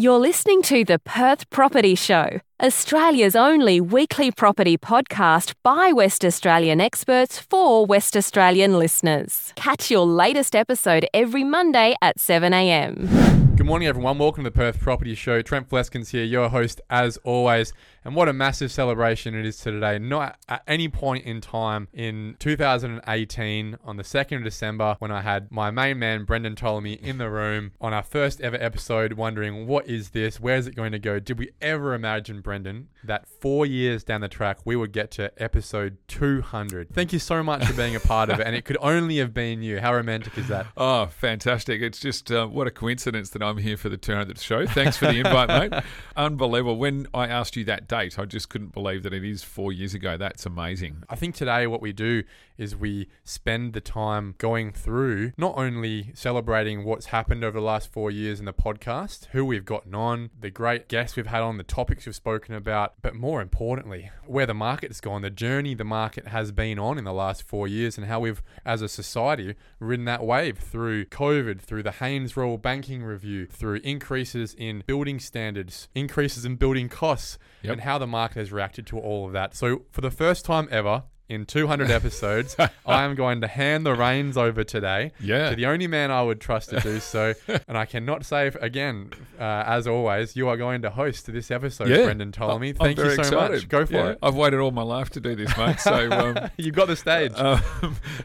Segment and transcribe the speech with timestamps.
[0.00, 6.80] You're listening to the Perth Property Show, Australia's only weekly property podcast by West Australian
[6.80, 9.52] experts for West Australian listeners.
[9.56, 13.58] Catch your latest episode every Monday at 7am.
[13.58, 14.16] Good morning, everyone.
[14.16, 15.42] Welcome to the Perth Property Show.
[15.42, 17.74] Trent Fleskens here, your host as always.
[18.04, 19.98] And what a massive celebration it is today.
[19.98, 25.20] Not at any point in time in 2018, on the 2nd of December, when I
[25.20, 29.66] had my main man, Brendon Ptolomey, in the room on our first ever episode, wondering,
[29.66, 30.40] what is this?
[30.40, 31.18] Where is it going to go?
[31.18, 35.30] Did we ever imagine, Brendon, that four years down the track, we would get to
[35.42, 36.94] episode 200?
[36.94, 38.46] Thank you so much for being a part of it.
[38.46, 39.80] And it could only have been you.
[39.80, 40.66] How romantic is that?
[40.76, 41.82] Oh, fantastic.
[41.82, 44.66] It's just uh, what a coincidence that I'm here for the 200th show.
[44.66, 45.82] Thanks for the invite, mate.
[46.16, 46.78] Unbelievable.
[46.78, 49.94] When I asked you that date, I just couldn't believe that it is four years
[49.94, 50.16] ago.
[50.16, 51.02] That's amazing.
[51.08, 52.22] I think today what we do
[52.56, 57.90] is we spend the time going through not only celebrating what's happened over the last
[57.90, 61.56] four years in the podcast, who we've gotten on, the great guests we've had on,
[61.56, 65.82] the topics we've spoken about, but more importantly, where the market's gone, the journey the
[65.82, 69.56] market has been on in the last four years, and how we've, as a society,
[69.80, 75.18] ridden that wave through COVID, through the Haynes Royal Banking Review, through increases in building
[75.18, 77.72] standards, increases in building costs, Yep.
[77.72, 79.54] and how the market has reacted to all of that.
[79.54, 83.94] So, for the first time ever, in 200 episodes, I am going to hand the
[83.94, 85.50] reins over today Yeah.
[85.50, 87.34] to the only man I would trust to do so.
[87.68, 91.86] and I cannot say again, uh, as always, you are going to host this episode,
[91.86, 92.76] Brendon Ptolomey.
[92.76, 93.52] Thank you so excited.
[93.52, 93.68] much.
[93.68, 94.18] Go for Yeah, it.
[94.24, 95.78] I've waited all my life to do this, mate.
[95.78, 97.30] So, um, You've got the stage.
[97.36, 97.62] um,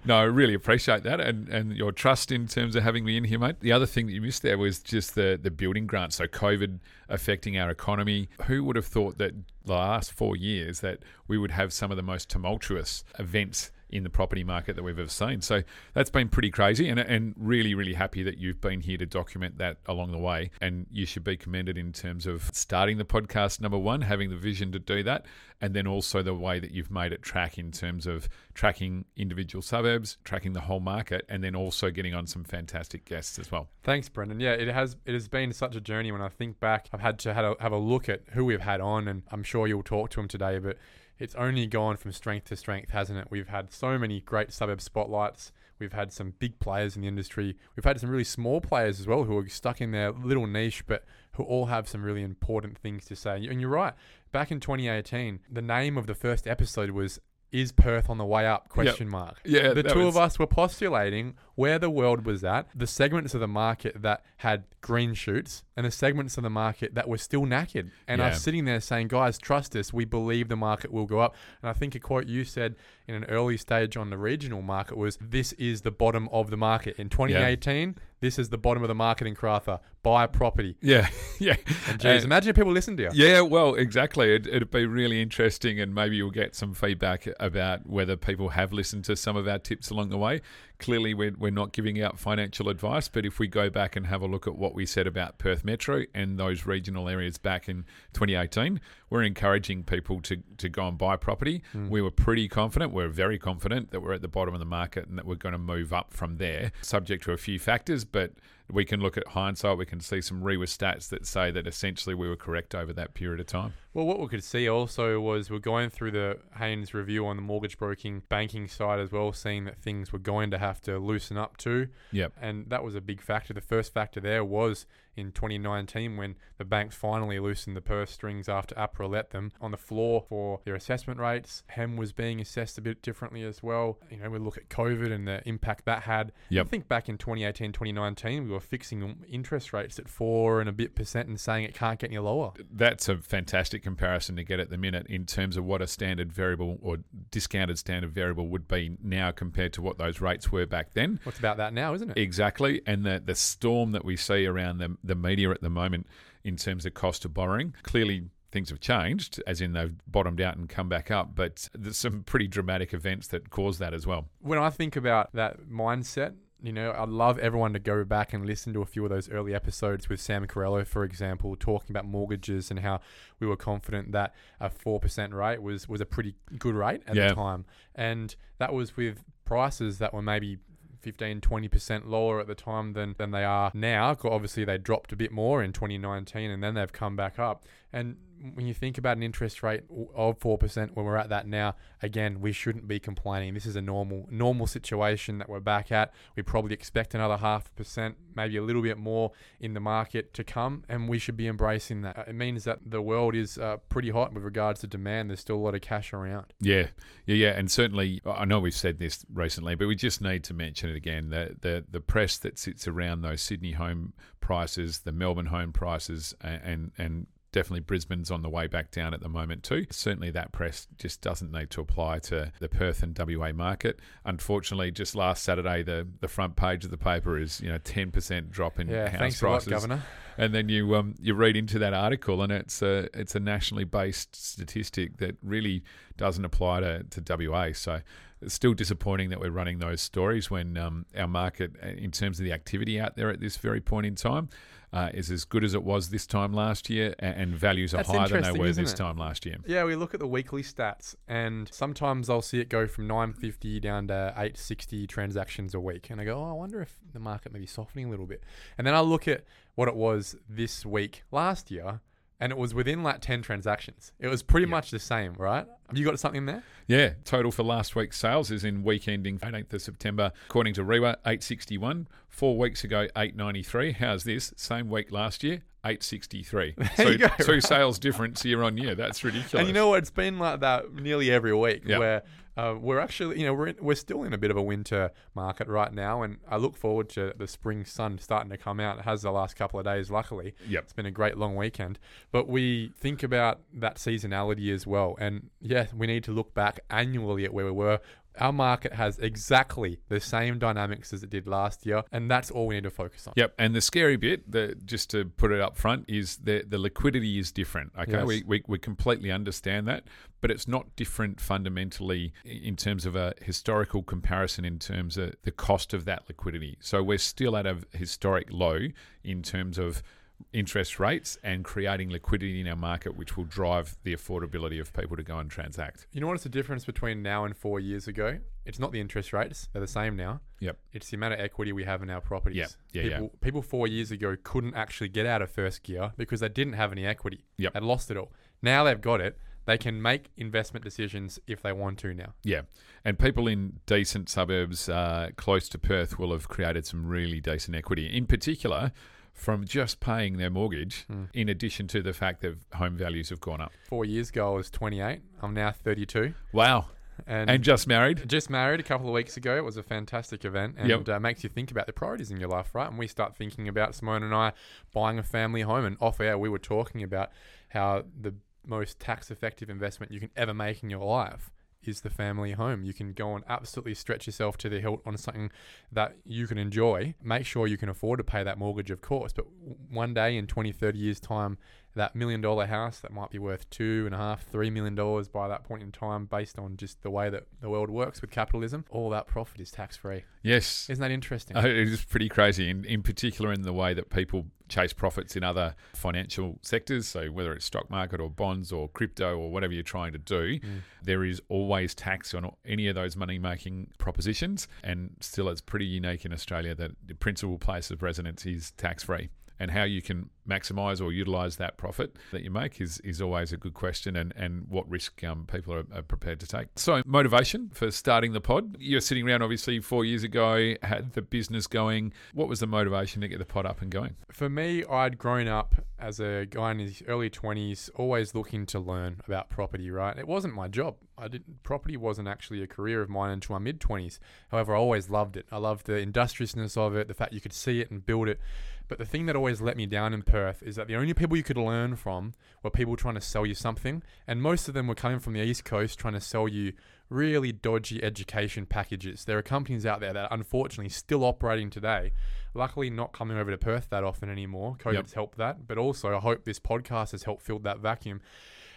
[0.03, 3.25] no, I really appreciate that and, and your trust in terms of having me in
[3.25, 3.57] here, mate.
[3.59, 6.13] The other thing that you missed there was just the, the building grant.
[6.13, 8.29] So, COVID affecting our economy.
[8.47, 11.97] Who would have thought that the last four years that we would have some of
[11.97, 15.41] the most tumultuous events in the property market that we've ever seen.
[15.41, 19.05] So that's been pretty crazy and, and really, really happy that you've been here to
[19.05, 20.51] document that along the way.
[20.59, 24.35] And you should be commended in terms of starting the podcast, number one, having the
[24.35, 25.25] vision to do that,
[25.61, 29.61] and then also the way that you've made it track in terms of tracking individual
[29.61, 33.69] suburbs, tracking the whole market, and then also getting on some fantastic guests as well.
[33.83, 34.39] Thanks, Brendon.
[34.39, 36.11] Yeah, it has it has been such a journey.
[36.11, 38.61] When I think back, I've had to have a, have a look at who we've
[38.61, 40.59] had on, and I'm sure you'll talk to them today.
[40.59, 40.77] But
[41.17, 43.27] it's only gone from strength to strength, hasn't it?
[43.29, 45.51] We've had so many great suburb spotlights.
[45.79, 47.57] We've had some big players in the industry.
[47.75, 50.85] We've had some really small players as well who are stuck in their little niche,
[50.87, 53.45] but who all have some really important things to say.
[53.47, 53.93] And you're right.
[54.31, 57.19] Back in 2018, the name of the first episode was
[57.61, 59.39] "Is Perth on the way up?" Question mark.
[59.45, 63.33] Yeah, the two was- of us were postulating where the world was at, the segments
[63.33, 67.17] of the market that had green shoots, and the segments of the market that were
[67.17, 67.89] still knackered.
[68.07, 69.93] And I was sitting there saying, guys, trust us.
[69.93, 71.35] We believe the market will go up.
[71.61, 72.75] And I think a quote you said
[73.07, 76.57] in an early stage on the regional market was, this is the bottom of the
[76.57, 76.95] market.
[76.97, 79.79] In 2018, this is the bottom of the market in Karratha.
[80.01, 80.77] Buy a property.
[80.81, 81.07] Yeah,
[81.39, 81.55] yeah.
[81.87, 83.09] And geez, imagine if people listen to you.
[83.13, 84.33] Yeah, well, exactly.
[84.33, 88.73] It, it'd be really interesting, and maybe you'll get some feedback about whether people have
[88.73, 90.41] listened to some of our tips along the way.
[90.79, 94.21] Clearly, we're, we're not giving out financial advice, but if we go back and have
[94.21, 97.85] a look at what we said about Perth Metro and those regional areas back in
[98.13, 101.63] 2018, we're encouraging people to, to go and buy property.
[101.73, 101.89] Mm.
[101.89, 105.07] We were pretty confident, we're very confident that we're at the bottom of the market
[105.07, 108.33] and that we're going to move up from there, subject to a few factors, but
[108.71, 112.15] we can look at hindsight, we can see some REIWA stats that say that essentially
[112.15, 113.73] we were correct over that period of time.
[113.93, 117.41] Well, what we could see also was we're going through the Haynes review on the
[117.41, 121.37] mortgage broking banking side as well, seeing that things were going to have to loosen
[121.37, 121.89] up too.
[122.11, 122.33] Yep.
[122.41, 123.53] And that was a big factor.
[123.53, 128.49] The first factor there was in 2019 when the banks finally loosened the purse strings
[128.49, 131.63] after APRA let them on the floor for their assessment rates.
[131.67, 133.99] HEM was being assessed a bit differently as well.
[134.09, 136.31] You know, we look at COVID and the impact that had.
[136.49, 136.65] Yep.
[136.65, 140.73] I think back in 2018, 2019, we were fixing interest rates at four and a
[140.73, 142.53] bit percent and saying it can't get any lower.
[142.71, 146.31] That's a fantastic comparison to get at the minute in terms of what a standard
[146.31, 146.97] variable or
[147.31, 151.19] discounted standard variable would be now compared to what those rates were back then.
[151.23, 152.17] What's about that now, isn't it?
[152.17, 152.81] Exactly.
[152.85, 156.07] And the, the storm that we see around the, the media at the moment
[156.43, 160.55] in terms of cost of borrowing, clearly things have changed, as in they've bottomed out
[160.55, 164.29] and come back up, but there's some pretty dramatic events that cause that as well.
[164.39, 168.45] when I think about that mindset, you know, I'd love everyone to go back and
[168.45, 172.05] listen to a few of those early episodes with Sam Corello, for example, talking about
[172.05, 173.01] mortgages and how
[173.41, 177.15] we were confident that a four percent rate was was a pretty good rate at
[177.15, 177.27] Yeah.
[177.29, 180.57] the time, and that was with prices that were maybe
[181.05, 184.17] 15, 20% lower at the time than, than they are now.
[184.23, 187.63] Obviously, they dropped a bit more in 2019 and then they've come back up.
[187.93, 188.17] And
[188.53, 189.81] when you think about an interest rate
[190.15, 193.53] of 4% when we're at that now, again, we shouldn't be complaining.
[193.53, 196.13] This is a normal normal situation that we're back at.
[196.35, 200.43] We probably expect another half percent, maybe a little bit more in the market to
[200.43, 202.25] come, and we should be embracing that.
[202.27, 205.29] It means that the world is uh, pretty hot with regards to demand.
[205.29, 206.53] There's still a lot of cash around.
[206.59, 206.87] Yeah,
[207.25, 210.53] yeah, yeah, and certainly, I know we've said this recently, but we just need to
[210.53, 211.29] mention it again.
[211.29, 216.35] The the the press that sits around those Sydney home prices, the Melbourne home prices,
[216.41, 219.85] and and, and definitely Brisbane's on the way back down at the moment too.
[219.89, 223.97] Certainly that press just doesn't need to apply to the Perth and WA market.
[224.25, 228.11] Unfortunately, just last Saturday the the front page of the paper is you know ten
[228.11, 229.67] percent drop in Yeah, house thanks prices.
[229.67, 230.03] a lot, Governor.
[230.37, 233.85] And then you um you read into that article and it's a it's a nationally
[233.85, 235.81] based statistic that really
[236.17, 237.69] doesn't apply to, to WA.
[237.71, 238.01] So
[238.41, 242.37] it's still disappointing that we're running those stories when um, our market, uh, in terms
[242.37, 244.49] of the activity out there at this very point in time,
[244.95, 247.97] uh, is as good as it was this time last year, and, and values are
[247.97, 248.95] That's higher than they were this it?
[248.95, 249.57] time last year.
[249.67, 253.81] Yeah, we look at the weekly stats, and sometimes I'll see it go from 950
[253.81, 257.51] down to 860 transactions a week, and I go, oh, I wonder if the market
[257.51, 258.41] may be softening a little bit.
[258.77, 259.43] And then I look at
[259.75, 261.99] what it was this week last year,
[262.39, 264.11] and it was within like 10 transactions.
[264.19, 264.71] It was pretty Yeah.
[264.71, 265.65] much the same, right?
[265.87, 266.63] Have you got something there?
[266.87, 270.83] Yeah, total for last week's sales is in week ending 18th of September, according to
[270.83, 272.07] REIWA, 861.
[272.29, 273.93] Four weeks ago, 893.
[273.93, 274.53] How's this?
[274.57, 276.75] Same week last year, 863.
[276.97, 277.27] so go.
[277.39, 278.93] two sales difference year on year.
[278.95, 279.53] That's ridiculous.
[279.53, 279.99] And you know what?
[279.99, 281.99] It's been like that nearly every week Yeah.
[281.99, 282.23] where
[282.57, 285.11] uh, we're actually, you know, we're, in, we're still in a bit of a winter
[285.33, 286.21] market right now.
[286.21, 288.99] And I look forward to the spring sun starting to come out.
[288.99, 290.55] It has the last couple of days, luckily.
[290.67, 290.83] Yep.
[290.83, 291.99] It's been a great long weekend.
[292.31, 295.15] But we think about that seasonality as well.
[295.19, 297.99] And yeah, we need to look back annually at where we were.
[298.39, 302.03] Our market has exactly the same dynamics as it did last year.
[302.11, 303.33] And that's all we need to focus on.
[303.35, 306.77] Yep, and the scary bit, the, just to put it up front, is the the
[306.77, 307.91] liquidity is different.
[307.99, 308.25] Okay, Yes.
[308.25, 310.03] we, we we completely understand that,
[310.41, 315.51] but it's not different fundamentally in terms of a historical comparison in terms of the
[315.51, 316.77] cost of that liquidity.
[316.79, 318.87] So we're still at a historic low
[319.23, 320.03] in terms of
[320.53, 325.17] interest rates and creating liquidity in our market, which will drive the affordability of people
[325.17, 326.07] to go and transact.
[326.11, 328.39] You know what's the difference between now and four years ago?
[328.65, 330.41] It's not the interest rates, they're the same now.
[330.59, 330.77] Yep.
[330.93, 332.77] It's the amount of equity we have in our properties.
[332.93, 333.15] Yeah, yeah, yeah.
[333.17, 336.73] people, people four years ago couldn't actually get out of first gear because they didn't
[336.73, 337.43] have any equity.
[337.57, 337.73] Yep.
[337.73, 338.31] They'd lost it all.
[338.61, 339.37] Now they've got it.
[339.65, 342.33] They can make investment decisions if they want to now.
[342.43, 342.61] Yeah,
[343.03, 347.75] and people in decent suburbs uh, close to Perth will have created some really decent
[347.75, 348.05] equity.
[348.05, 348.91] In particular,
[349.35, 353.61] from just paying their mortgage, in addition to the fact that home values have gone
[353.61, 353.71] up.
[353.87, 355.19] Four years ago, I was 28.
[355.41, 356.33] I'm now 32.
[356.53, 356.85] Wow,
[357.27, 358.27] And, and just married.
[358.27, 359.55] just married a couple of weeks ago.
[359.57, 361.09] It was a fantastic event and Yep.
[361.09, 362.89] uh, makes you think about the priorities in your life, right?
[362.89, 364.53] And we start thinking about Simone and I
[364.93, 365.83] buying a family home.
[365.85, 367.29] And off air, we were talking about
[367.69, 368.33] how the
[368.65, 371.51] most tax effective investment you can ever make in your life
[371.87, 372.83] is the family home.
[372.83, 375.51] You can go and absolutely stretch yourself to the hilt on something
[375.91, 377.15] that you can enjoy.
[377.23, 379.33] Make sure you can afford to pay that mortgage, of course.
[379.33, 379.45] But
[379.89, 381.57] one day in 20, 30 years' time,
[381.95, 385.27] that million dollar house that might be worth two and a half, three million dollars
[385.27, 388.31] by that point in time, based on just the way that the world works with
[388.31, 390.23] capitalism, all that profit is tax free.
[390.43, 391.57] Yes, Isn't that interesting?
[391.57, 392.69] Uh, it is pretty crazy.
[392.69, 397.07] In, in particular, in the way that people chase profits in other financial sectors.
[397.07, 400.59] So whether it's stock market or bonds or crypto or whatever you're trying to do,
[401.03, 404.67] there is always tax on any of those money making propositions.
[404.83, 409.03] And still, it's pretty unique in Australia that the principal place of residence is tax
[409.03, 409.29] free.
[409.59, 413.51] And how you can maximise or utilise that profit that you make is, is always
[413.51, 416.67] a good question, and, and what risk um, people are, are prepared to take.
[416.75, 418.77] So, motivation for starting the pod.
[418.79, 422.13] You're sitting around, obviously, four years ago, had the business going.
[422.33, 424.15] What was the motivation to get the pod up and going?
[424.31, 428.79] For me, I'd grown up as a guy in his early 20s, always looking to
[428.79, 430.17] learn about property, right?
[430.17, 430.95] It wasn't my job.
[431.17, 434.19] I didn't property wasn't actually a career of mine until my mid 20s.
[434.51, 435.45] However, I always loved it.
[435.51, 438.39] I loved the industriousness of it, the fact you could see it and build it.
[438.87, 441.35] But the thing that always let me down in Perth is that the only people
[441.35, 444.87] you could learn from were people trying to sell you something, and most of them
[444.87, 446.73] were coming from the East Coast trying to sell you
[447.09, 449.25] really dodgy education packages.
[449.25, 452.13] There are companies out there that are unfortunately still operating today.
[452.53, 454.75] Luckily, not coming over to Perth that often anymore.
[454.79, 455.13] COVID's Yep.
[455.13, 458.21] helped that, but also I hope this podcast has helped fill that vacuum.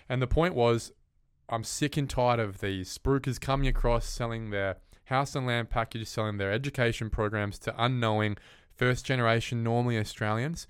[0.09, 0.93] And the point was,
[1.49, 6.07] I'm sick and tired of these spruikers coming across selling their house and land package,
[6.07, 8.37] selling their education programs to unknowing
[8.79, 10.67] first generation, normally Australians.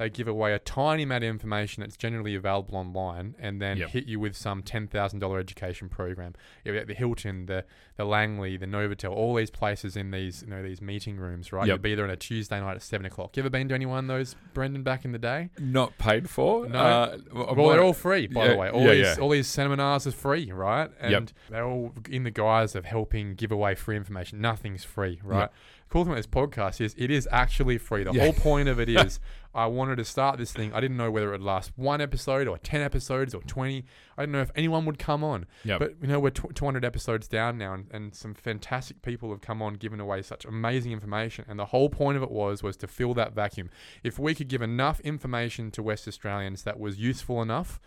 [0.00, 3.88] they give away a tiny amount of information that's generally available online, and then Yep.
[3.90, 6.34] hit you with some ten thousand dollar education program.
[6.64, 7.64] The Hilton, the
[7.96, 11.66] the Langley, the Novotel, all these places in these you know these meeting rooms, right?
[11.66, 11.74] Yep.
[11.74, 13.36] You'd be there on a Tuesday night at seven o'clock.
[13.36, 15.50] You ever been to any one of those, Brendon, back in the day?
[15.58, 16.68] Not paid for.
[16.68, 16.78] No.
[16.78, 18.70] Uh, Well, they're all free, by Yeah, the way.
[18.70, 19.16] All yeah, these yeah.
[19.20, 20.92] all these seminars are free, right?
[21.00, 21.30] And Yep.
[21.50, 24.40] they're all in the guise of helping give away free information.
[24.40, 25.50] Nothing's free, right?
[25.90, 28.04] Cool thing about this podcast is it is actually free.
[28.04, 28.24] The Yeah.
[28.24, 29.18] whole point of it is
[29.54, 30.72] I wanted to start this thing.
[30.74, 33.84] I didn't know whether it would last one episode or ten episodes or twenty.
[34.16, 35.46] I didn't know if anyone would come on.
[35.64, 35.78] Yep.
[35.80, 39.40] But you know we're tw- 200 episodes down now, and, and some fantastic people have
[39.40, 41.46] come on, giving away such amazing information.
[41.48, 43.70] And the whole point of it was was to fill that vacuum.
[44.04, 47.80] If we could give enough information to West Australians that was useful enough,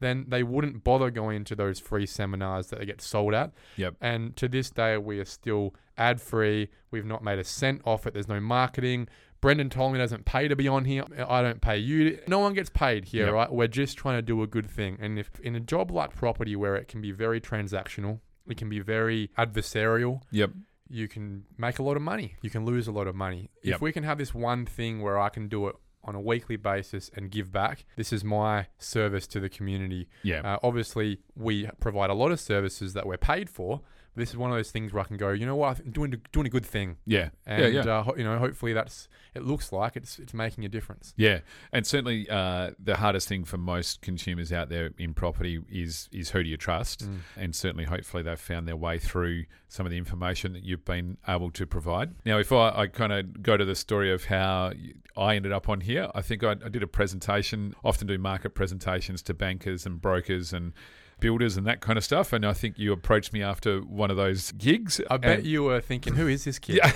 [0.00, 3.52] then they wouldn't bother going to those free seminars that they get sold at.
[3.76, 3.94] Yep.
[4.00, 6.68] And to this day, we are still ad free.
[6.90, 8.14] We've not made a cent off it.
[8.14, 9.08] There's no marketing.
[9.40, 11.04] Brendon Ptolomey doesn't pay to be on here.
[11.28, 12.18] I don't pay you.
[12.26, 13.34] No one gets paid here, Yep.
[13.34, 13.52] right?
[13.52, 14.98] We're just trying to do a good thing.
[15.00, 18.68] And if in a job like property where it can be very transactional, it can
[18.68, 20.50] be very adversarial, Yep.
[20.88, 22.34] you can make a lot of money.
[22.42, 23.50] You can lose a lot of money.
[23.62, 23.76] Yep.
[23.76, 25.76] If we can have this one thing where I can do it
[26.08, 30.08] on a weekly basis and give back, this is my service to the community.
[30.22, 30.40] Yeah.
[30.40, 33.82] Uh, obviously, we provide a lot of services that we're paid for.
[34.18, 36.14] This is one of those things where I can go, you know what, I'm doing
[36.32, 37.30] doing a good thing, yeah.
[37.46, 37.84] and yeah.
[37.84, 37.98] Yeah.
[38.00, 39.42] Uh, you know, hopefully that's it.
[39.44, 41.14] Looks like it's it's making a difference.
[41.16, 41.40] Yeah,
[41.72, 46.30] and certainly uh, the hardest thing for most consumers out there in property is is
[46.30, 47.18] who do you trust, Mm.
[47.36, 51.16] and certainly hopefully they've found their way through some of the information that you've been
[51.26, 52.14] able to provide.
[52.24, 54.72] Now, if I, I kind of go to the story of how
[55.16, 57.74] I ended up on here, I think I, I did a presentation.
[57.84, 60.72] Often do market presentations to bankers and brokers and
[61.20, 62.32] builders and that kind of stuff.
[62.32, 65.00] And I think you approached me after one of those gigs.
[65.10, 66.76] I bet you were thinking, who is this kid?
[66.82, 66.92] yeah.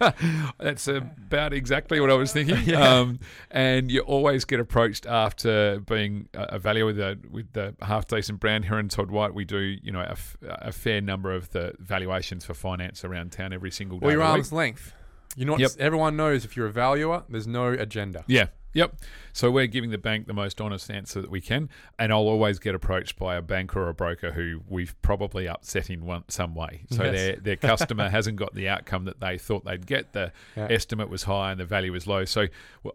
[0.58, 2.74] That's about exactly what I was thinking.
[2.80, 7.74] Um, and you always get approached after being a a valuer with the with the
[7.82, 9.34] half decent brand Herron Todd White.
[9.34, 13.32] We do you know a, f- a fair number of the valuations for finance around
[13.32, 14.06] town every single day.
[14.06, 14.38] Or your of the week.
[14.38, 14.94] arm's length.
[15.36, 15.58] You know?
[15.58, 15.72] Yep.
[15.78, 18.24] Everyone knows if you're a valuer, there's no agenda.
[18.26, 18.46] Yeah.
[18.72, 18.96] Yep.
[19.32, 21.68] So we're giving the bank the most honest answer that we can,
[21.98, 25.90] and I'll always get approached by a banker or a broker who we've probably upset
[25.90, 26.82] in one some way.
[26.90, 27.12] So Yes.
[27.14, 30.12] their their customer hasn't got the outcome that they thought they'd get.
[30.12, 30.66] The Yeah.
[30.70, 32.24] estimate was high and the value was low.
[32.24, 32.46] So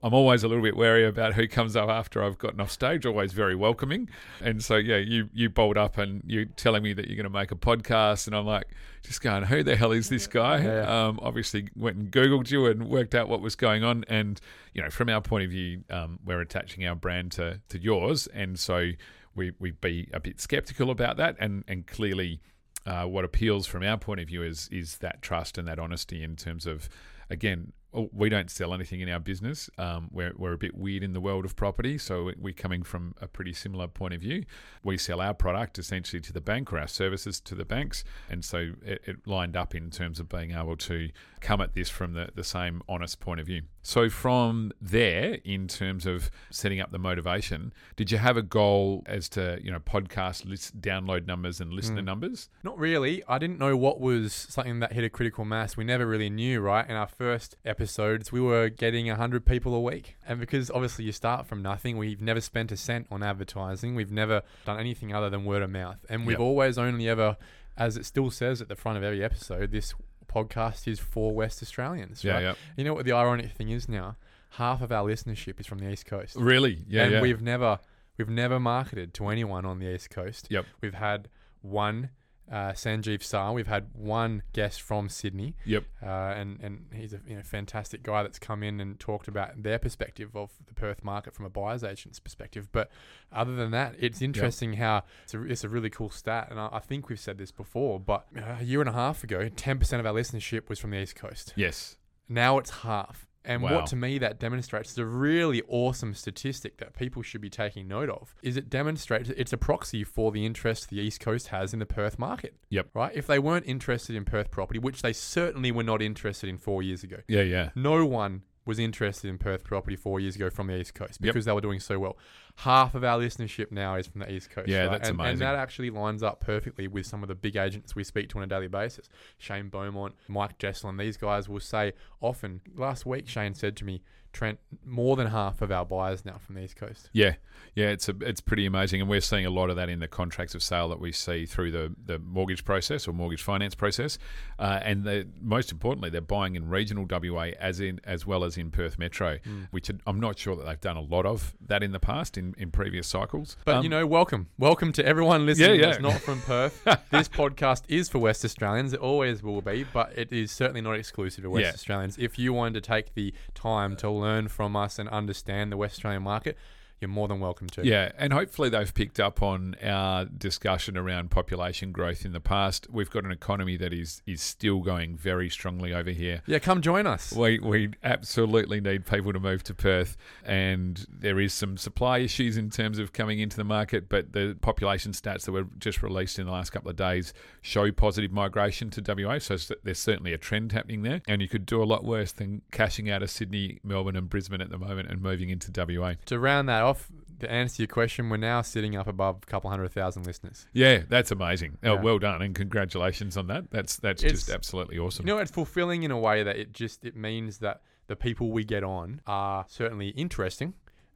[0.03, 3.05] I'm always a little bit wary about who comes up after I've gotten off stage.
[3.05, 4.09] Always very welcoming,
[4.41, 7.29] and so yeah, you you bowled up and you're telling me that you're going to
[7.29, 8.67] make a podcast, and I'm like
[9.03, 10.63] just going, who the hell is this guy?
[10.63, 11.05] Yeah.
[11.07, 14.41] Um, obviously went and googled you and worked out what was going on, and
[14.75, 18.27] you know from our point of view, um, we're attaching our brand to to yours,
[18.27, 18.91] and so
[19.33, 22.41] we we be a bit skeptical about that, and and clearly.
[22.87, 26.21] Uh, what appeals from our point of view is is that trust and that honesty
[26.21, 26.87] in terms of,
[27.31, 29.71] again, oh, we don't sell anything in our business.
[29.79, 32.83] Um, we're, we're a bit weird in the world of property, so we- we're coming
[32.83, 34.43] from a pretty similar point of view.
[34.83, 38.45] We sell our product essentially to the bank or our services to the banks, and
[38.45, 41.09] so it, it lined up in terms of being able to
[41.41, 43.63] come at this from the, the same honest point of view.
[43.85, 49.03] So from there, in terms of setting up the motivation, did you have a goal
[49.05, 52.05] as to you know podcast list download numbers and listener mm.
[52.05, 52.49] numbers?
[52.63, 53.23] Not really.
[53.27, 55.77] I didn't know what was something that hit a critical mass.
[55.77, 56.89] We never really knew, right?
[56.89, 60.15] In our first episodes, we were getting 100 people a week.
[60.27, 63.93] And because obviously you start from nothing, we've never spent a cent on advertising.
[63.93, 65.97] We've never done anything other than word of mouth.
[66.09, 66.47] And we've Yep.
[66.47, 67.37] always only ever,
[67.77, 69.93] as it still says at the front of every episode, this
[70.35, 72.23] podcast is for West Australians.
[72.23, 72.41] Yeah, right?
[72.43, 72.53] yeah.
[72.75, 74.17] You know what the ironic thing is now?
[74.51, 76.35] Half of our listenership is from the East Coast.
[76.35, 76.83] Really?
[76.87, 77.21] Yeah, and yeah.
[77.21, 77.79] we've never
[78.17, 80.47] we've never marketed to anyone on the east coast.
[80.49, 80.65] Yep.
[80.81, 81.29] We've had
[81.61, 82.09] one
[82.51, 83.53] uh, Sanjeev Sar.
[83.53, 85.83] We've had one guest from Sydney, Yep.
[86.03, 89.63] uh, and and he's a you know, fantastic guy that's come in and talked about
[89.63, 92.69] their perspective of the Perth market from a buyer's agent's perspective.
[92.71, 92.89] But
[93.31, 96.69] other than that, it's interesting how it's a, it's a really cool stat, and I,
[96.73, 99.99] I think we've said this before, but a year and a half ago, ten percent
[99.99, 101.53] of our listenership was from the east coast.
[101.55, 101.97] Yes.
[102.29, 103.27] Now it's half.
[103.45, 103.75] And Wow.
[103.75, 107.87] what to me that demonstrates is a really awesome statistic that people should be taking
[107.87, 108.35] note of.
[108.41, 111.85] Is it demonstrates it's a proxy for the interest the East Coast has in the
[111.85, 112.55] Perth market.
[112.69, 112.89] Yep.
[112.93, 113.11] Right?
[113.15, 116.81] If they weren't interested in Perth property, which they certainly were not interested in four
[116.83, 117.69] years ago, Yeah, yeah.
[117.75, 121.33] no one was interested in Perth property four years ago from the East Coast Yep.
[121.33, 122.17] because they were doing so well.
[122.57, 124.67] Half of our listenership now is from the East Coast.
[124.67, 124.91] Yeah, right?
[124.91, 125.33] that's and, amazing.
[125.33, 128.37] And that actually lines up perfectly with some of the big agents we speak to
[128.37, 129.09] on a daily basis.
[129.37, 132.61] Shane Beaumont, Mike Jesselin, these guys will say often.
[132.75, 134.01] Last week, Shane said to me,
[134.35, 137.09] Trent, more than half of our buyers now from the East Coast.
[137.13, 137.35] Yeah,
[137.73, 140.09] yeah, it's a, it's pretty amazing, and we're seeing a lot of that in the
[140.09, 144.17] contracts of sale that we see through the, the mortgage process or mortgage finance process,
[144.59, 148.71] uh, and most importantly, they're buying in regional WA as in as well as in
[148.71, 149.67] Perth Metro, Mm.
[149.71, 152.44] which I'm not sure that they've done a lot of that in the past in,
[152.57, 153.57] in previous cycles.
[153.65, 156.09] But Um, you know, welcome, welcome to everyone listening Yeah, that's yeah.
[156.09, 156.83] not from Perth.
[157.09, 158.93] this podcast is for West Australians.
[158.93, 161.69] It always will be, but it is certainly not exclusive to West Yeah.
[161.71, 162.17] Australians.
[162.17, 165.93] If you wanted to take the time to learn from us and understand the West
[165.95, 166.57] Australian market,
[167.01, 167.85] you're more than welcome to.
[167.85, 172.87] Yeah, and hopefully they've picked up on our discussion around population growth in the past.
[172.89, 176.41] We've got an economy that is is still going very strongly over here.
[176.47, 176.59] yeah.
[176.59, 177.31] Come join us.
[177.31, 182.57] We, we absolutely need people to move to Perth, and there is some supply issues
[182.57, 184.09] in terms of coming into the market.
[184.09, 187.91] But the population stats that were just released in the last couple of days show
[187.91, 189.37] positive migration to WA.
[189.39, 192.61] So there's certainly a trend happening there, and you could do a lot worse than
[192.71, 196.13] cashing out of Sydney, Melbourne, and Brisbane at the moment and moving into WA.
[196.27, 199.69] To round that off, to answer your question, we're now sitting up above a couple
[199.69, 200.65] hundred thousand listeners.
[200.73, 201.77] Yeah, that's amazing.
[201.83, 203.71] Oh, well done, and congratulations on that.
[203.71, 205.27] That's that's It's- just absolutely awesome.
[205.27, 208.51] You know, it's fulfilling in a way that it just it means that the people
[208.51, 210.75] we get on are certainly interesting,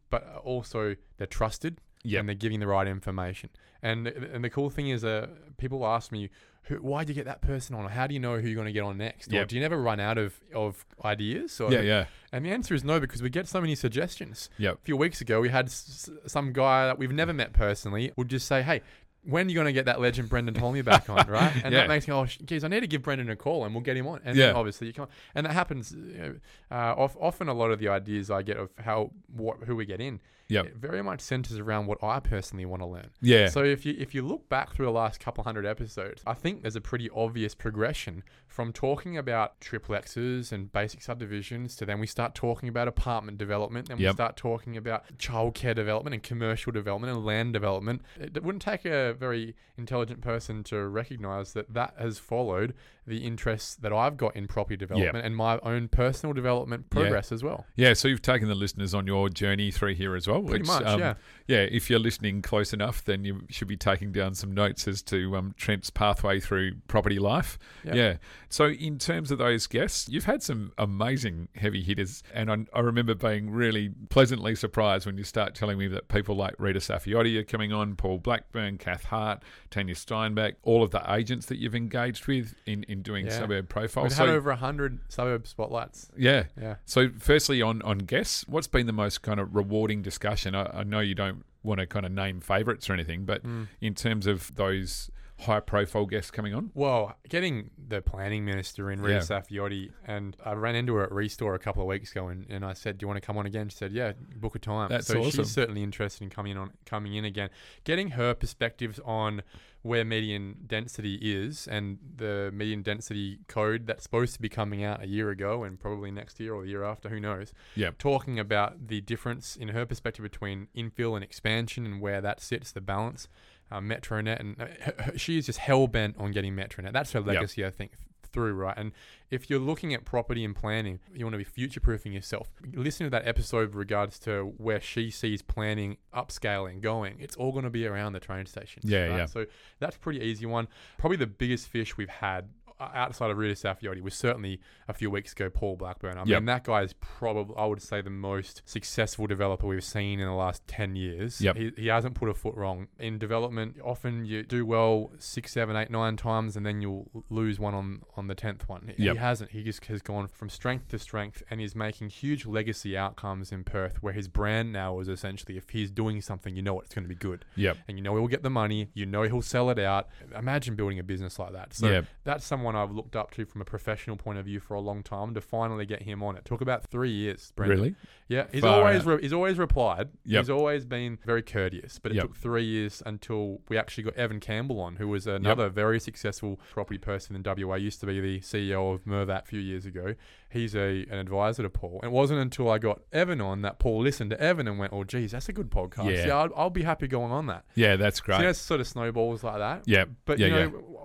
[0.10, 2.20] but also they're trusted Yep.
[2.20, 3.50] and they're giving the right information.
[3.82, 6.30] And and the cool thing is, uh, people ask me,
[6.70, 7.84] who, why do you get that person on?
[7.86, 9.34] Or how do you know who you're going to get on next?
[9.34, 11.60] Or do you never run out of, of ideas?
[11.60, 14.50] Or, yeah, yeah, And the answer is no, because we get so many suggestions.
[14.58, 14.76] Yep.
[14.76, 18.30] A few weeks ago, we had s- some guy that we've never met personally would
[18.30, 18.82] just say, hey,
[19.24, 21.54] when are you going to get that legend Brendon Ptolomey back on, right?
[21.64, 21.82] And Yeah.
[21.82, 23.98] that makes me, oh, geez, I need to give Brendon a call and we'll get
[23.98, 24.22] him on.
[24.24, 24.54] And Yeah.
[24.54, 25.10] obviously you can't.
[25.36, 25.92] and that happens.
[25.92, 26.36] You know,
[26.72, 29.86] uh, of, often, a lot of the ideas I get of how what who we
[29.86, 30.65] get in, Yep.
[30.65, 33.10] it very much centers around what I personally want to learn.
[33.22, 33.48] yeah.
[33.50, 36.62] So if you if you look back through the last couple hundred episodes, I think
[36.63, 42.08] there's a pretty obvious progression from talking about triplexes and basic subdivisions to then we
[42.08, 47.13] start talking about apartment development, then we start talking about childcare development and commercial development
[47.15, 48.01] and land development.
[48.20, 52.74] It, it wouldn't take a very intelligent person to recognize that that has followed
[53.08, 57.01] the interests that I've got in property development and my own personal development Yeah.
[57.01, 57.65] progress as well.
[57.75, 60.38] Yeah, so you've taken the listeners on your journey through here as well.
[60.43, 61.13] Pretty much, um, yeah.
[61.48, 65.01] Yeah, if you're listening close enough, then you should be taking down some notes as
[65.03, 67.58] to um, Trent's pathway through property life.
[67.86, 67.96] Yep.
[67.96, 68.15] Yeah.
[68.50, 72.81] So in terms of those guests, you've had some amazing heavy hitters, and I, I
[72.81, 77.36] remember being really pleasantly surprised when you start telling me that people like Rita Saffioti
[77.39, 79.41] are coming on, Paul Blackburn, Kath Hart,
[79.72, 83.39] Tanya Steinbeck, all of the agents that you've engaged with in, in doing Yeah.
[83.39, 84.10] suburb profiles.
[84.10, 86.12] We've So had over hundred suburb spotlights.
[86.15, 86.75] yeah, Yeah.
[86.86, 90.55] so, firstly, on on guests, what's been the most kind of rewarding discussion?
[90.55, 93.67] I, I know you don't want to kind of name favourites or anything, but Mm.
[93.81, 95.09] in terms of those
[95.43, 99.20] high profile guests coming on, Well, getting the planning minister in, Rita Yeah.
[99.22, 102.65] Saffioti, and I ran into her at Restore a couple of weeks ago, and, and
[102.65, 104.89] I said, "Do you want to come on again?" She said, "Yeah, book a time."
[104.89, 105.31] That's so awesome.
[105.46, 107.50] she's certainly interested in coming on, coming in again.
[107.85, 109.42] Getting her perspectives on
[109.81, 115.01] where medium density is and the medium density code that's supposed to be coming out
[115.01, 117.53] a year ago and probably next year or the year after, who knows?
[117.75, 122.42] yeah, talking about the difference in her perspective between infill and expansion and where that
[122.42, 123.27] sits, the balance.
[123.72, 126.92] Uh, Metronet, and uh, she is just hell bent on getting Metronet.
[126.92, 127.92] That's her legacy, I think,
[128.31, 128.75] through right.
[128.77, 128.92] And
[129.31, 132.50] if you're looking at property and planning, you want to be future proofing yourself.
[132.74, 137.18] Listen to that episode with regards to where she sees planning upscaling going.
[137.20, 138.89] It's all going to be around the train stations.
[138.89, 139.18] Yeah, right?
[139.18, 139.25] yeah.
[139.25, 139.46] So
[139.79, 140.68] that's a pretty easy one.
[140.98, 145.31] Probably the biggest fish we've had outside of Rita Saffioti was certainly a few weeks
[145.33, 146.18] ago Paul Blackburn.
[146.18, 146.27] I Yep.
[146.27, 150.25] mean, that guy is probably, I would say, the most successful developer we've seen in
[150.27, 151.42] the last 10 years.
[151.42, 151.55] Yep.
[151.57, 152.87] He, he hasn't put a foot wrong.
[153.00, 157.59] In development, often you do well six, seven, eight, nine times, and then you'll lose
[157.59, 158.94] one on, on the 10th one.
[158.98, 159.51] He hasn't.
[159.51, 163.63] He just has gone from strength to strength and is making huge legacy outcomes in
[163.63, 167.03] Perth, where his brand now is essentially if he's doing something, you know it's going
[167.03, 169.70] to be good yep, and you know he'll get the money, you know he'll sell
[169.70, 170.07] it out.
[170.37, 171.74] Imagine building a business like that.
[171.74, 172.01] So Yeah.
[172.24, 175.03] that's someone I've looked up to from a professional point of view for a long
[175.03, 175.34] time.
[175.34, 177.51] To finally get him on, it took about three years.
[177.55, 177.77] Brendon.
[177.77, 177.96] really,
[178.27, 180.10] Yeah, he's Far always re- he's always replied.
[180.25, 180.42] Yep.
[180.42, 182.24] He's always been very courteous, but it Yep.
[182.25, 186.60] took three years until we actually got Evan Campbell on, who was another very successful
[186.72, 187.75] property person in WA.
[187.75, 190.16] Used to be the CEO of Mirvac a few years ago.
[190.51, 192.00] He's a an advisor to Paul.
[192.03, 194.94] And it wasn't until I got Evan on that Paul listened to Evan and went,
[194.94, 196.12] "Oh, geez, that's a good podcast.
[196.12, 196.27] Yeah.
[196.27, 198.40] Yeah, I'll, I'll be happy going on that." yeah, that's So, great.
[198.40, 199.84] you know, sort of snowballs like that.
[199.86, 200.55] yeah, But yeah, you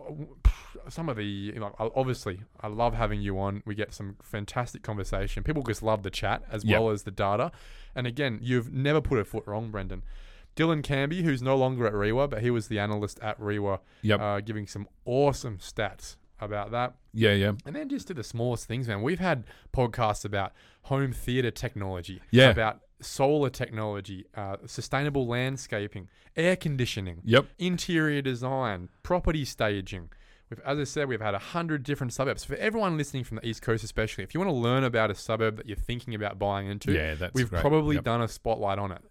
[0.09, 0.24] yeah.
[0.88, 3.62] Some of the you know, obviously I love having you on.
[3.64, 5.42] We get some fantastic conversation.
[5.42, 6.81] People just love the chat as Yep.
[6.81, 7.53] well as the data.
[7.94, 10.03] And again, you've never put a foot wrong, Brendon.
[10.57, 14.20] Dylan Camby, who's no longer at REIWA, but he was the analyst at REIWA, Yep.
[14.20, 16.94] uh, giving some awesome stats about that.
[17.12, 17.53] yeah, yeah.
[17.64, 19.03] And then just to the smallest things, man.
[19.03, 22.51] We've had podcasts about home theater technology, Yeah.
[22.51, 27.47] about solar technology, uh, sustainable landscaping, air conditioning, Yep.
[27.59, 30.11] interior design, property staging.
[30.50, 32.44] We've, as I said, we've had a hundred different suburbs.
[32.44, 35.14] For everyone listening from the East Coast, especially, if you want to learn about a
[35.14, 37.61] suburb that you're thinking about buying into, Yeah, that's we've great.
[37.61, 38.04] probably Yep.
[38.04, 39.02] done a spotlight on it.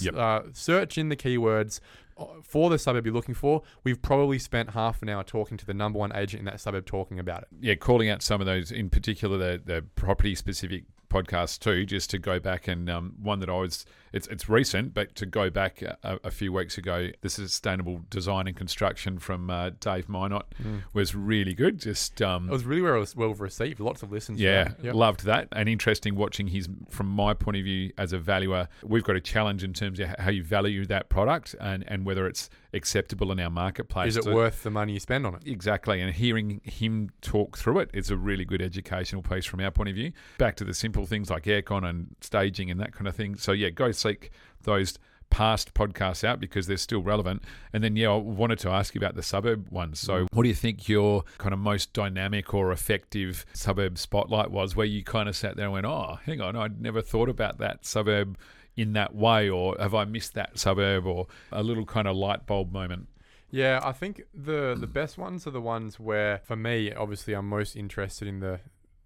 [0.00, 0.14] Yep.
[0.14, 1.80] Uh, search in the keywords
[2.16, 3.62] uh, for the suburb you're looking for.
[3.84, 6.86] We've probably spent half an hour talking to the number one agent in that suburb
[6.86, 7.48] talking about it.
[7.60, 12.08] yeah, calling out some of those, in particular the the property specific podcasts too, just
[12.10, 15.50] to go back and um, one that I was it's it's recent, but to go
[15.50, 20.46] back a, a few weeks ago, the sustainable design and construction from uh, Dave Minot
[20.92, 21.78] was really good.
[21.78, 23.80] Just um, It was really well, well received.
[23.80, 24.40] Lots of listens.
[24.40, 24.72] yeah.
[24.82, 24.94] Yep.
[24.94, 25.48] loved that.
[25.52, 29.20] And interesting watching his, from my point of view as a valuer, we've got a
[29.20, 33.40] challenge in terms of how you value that product and, and whether it's acceptable in
[33.40, 34.08] our marketplace.
[34.08, 35.42] Is it So- worth the money you spend on it?
[35.46, 39.70] Exactly, and hearing him talk through it is a really good educational piece from our
[39.70, 40.12] point of view.
[40.38, 43.36] Back to the simple things like aircon and staging and that kind of thing.
[43.36, 44.30] So yeah, go seek
[44.62, 44.98] those
[45.30, 47.42] past podcasts out because they're still relevant.
[47.72, 50.00] And then yeah, I wanted to ask you about the suburb ones.
[50.00, 50.28] So mm.
[50.32, 54.86] what do you think your kind of most dynamic or effective suburb spotlight was, where
[54.86, 57.86] you kind of sat there and went, oh, hang on, I'd never thought about that
[57.86, 58.36] suburb
[58.76, 62.46] in that way, or have I missed that suburb, or a little kind of light
[62.46, 63.08] bulb moment.
[63.50, 67.48] Yeah, I think the the best ones are the ones where, for me, obviously, I'm
[67.48, 68.60] most interested in the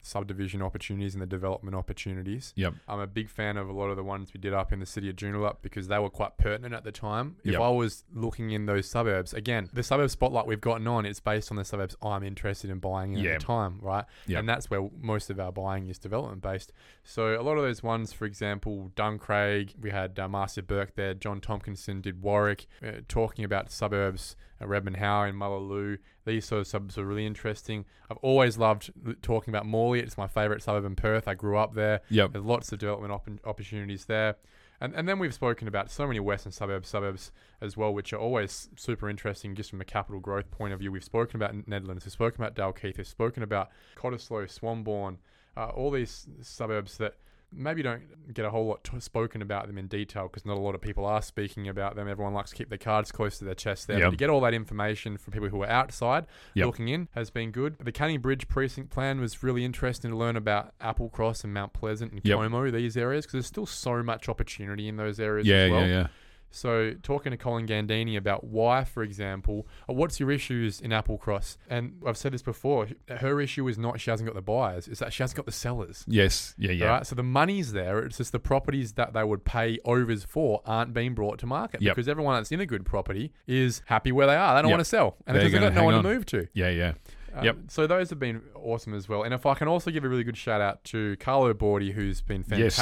[0.04, 2.52] subdivision opportunities and the development opportunities.
[2.56, 2.74] Yep.
[2.88, 4.86] I'm a big fan of a lot of the ones we did up in the
[4.86, 7.36] city of Joondalup because they were quite pertinent at the time.
[7.44, 7.60] If Yep.
[7.60, 11.50] I was looking in those suburbs, again, the suburb spotlight we've gotten on, it's based
[11.50, 13.32] on the suburbs I'm interested in buying Yeah.
[13.32, 14.04] at the time, right?
[14.26, 14.40] Yep.
[14.40, 16.72] And that's where most of our buying is development based.
[17.02, 21.14] So a lot of those ones, for example, Duncraig, we had uh, Marcia Burke there,
[21.14, 25.98] John Tompkinson did Warwick, uh, talking about suburbs, uh, Redmond Howe in Mullaloo.
[26.24, 27.84] These sort of suburbs are really interesting.
[28.10, 30.00] I've always loved talking about Morley.
[30.00, 31.28] It's my favourite suburb in Perth.
[31.28, 32.00] I grew up there.
[32.10, 32.32] Yep.
[32.32, 34.36] There's lots of development op- opportunities there.
[34.80, 38.18] And, and then we've spoken about so many western suburbs, suburbs as well, which are
[38.18, 40.90] always super interesting just from a capital growth point of view.
[40.90, 45.18] We've spoken about Nedlands, we've spoken about Dalkeith, we've spoken about Cottesloe, Swanbourne,
[45.56, 47.14] uh, all these suburbs that
[47.56, 50.60] maybe don't get a whole lot t- spoken about them in detail because not a
[50.60, 52.08] lot of people are speaking about them.
[52.08, 53.98] Everyone likes to keep their cards close to their chest there.
[53.98, 54.06] Yep.
[54.06, 56.66] But to get all that information from people who are outside Yep.
[56.66, 57.76] looking in has been good.
[57.78, 62.12] The Canning Bridge precinct plan was really interesting to learn about Applecross and Mount Pleasant
[62.12, 62.38] and Yep.
[62.38, 65.80] Como, these areas, because there's still so much opportunity in those areas Yeah, as well.
[65.82, 66.06] yeah, yeah.
[66.54, 71.56] So talking to Colin Gandini about why, for example, uh, what's your issues in Applecross?
[71.68, 72.88] And I've said this before.
[73.08, 75.52] Her issue is not she hasn't got the buyers; it's that she hasn't got the
[75.52, 76.04] sellers.
[76.06, 76.86] Yes, yeah, yeah.
[76.86, 77.06] Right?
[77.06, 77.98] So the money's there.
[78.00, 81.82] It's just the properties that they would pay overs for aren't being brought to market
[81.82, 81.96] Yep.
[81.96, 84.54] because everyone that's in a good property is happy where they are.
[84.54, 84.74] They don't Yep.
[84.76, 86.02] want to sell, and they've got no one on.
[86.04, 86.46] to move to.
[86.54, 86.92] Yeah, yeah.
[87.34, 87.56] Um, Yep.
[87.66, 89.24] So those have been awesome as well.
[89.24, 92.20] And if I can also give a really good shout out to Carlo Bordi, who's
[92.20, 92.76] been Yes.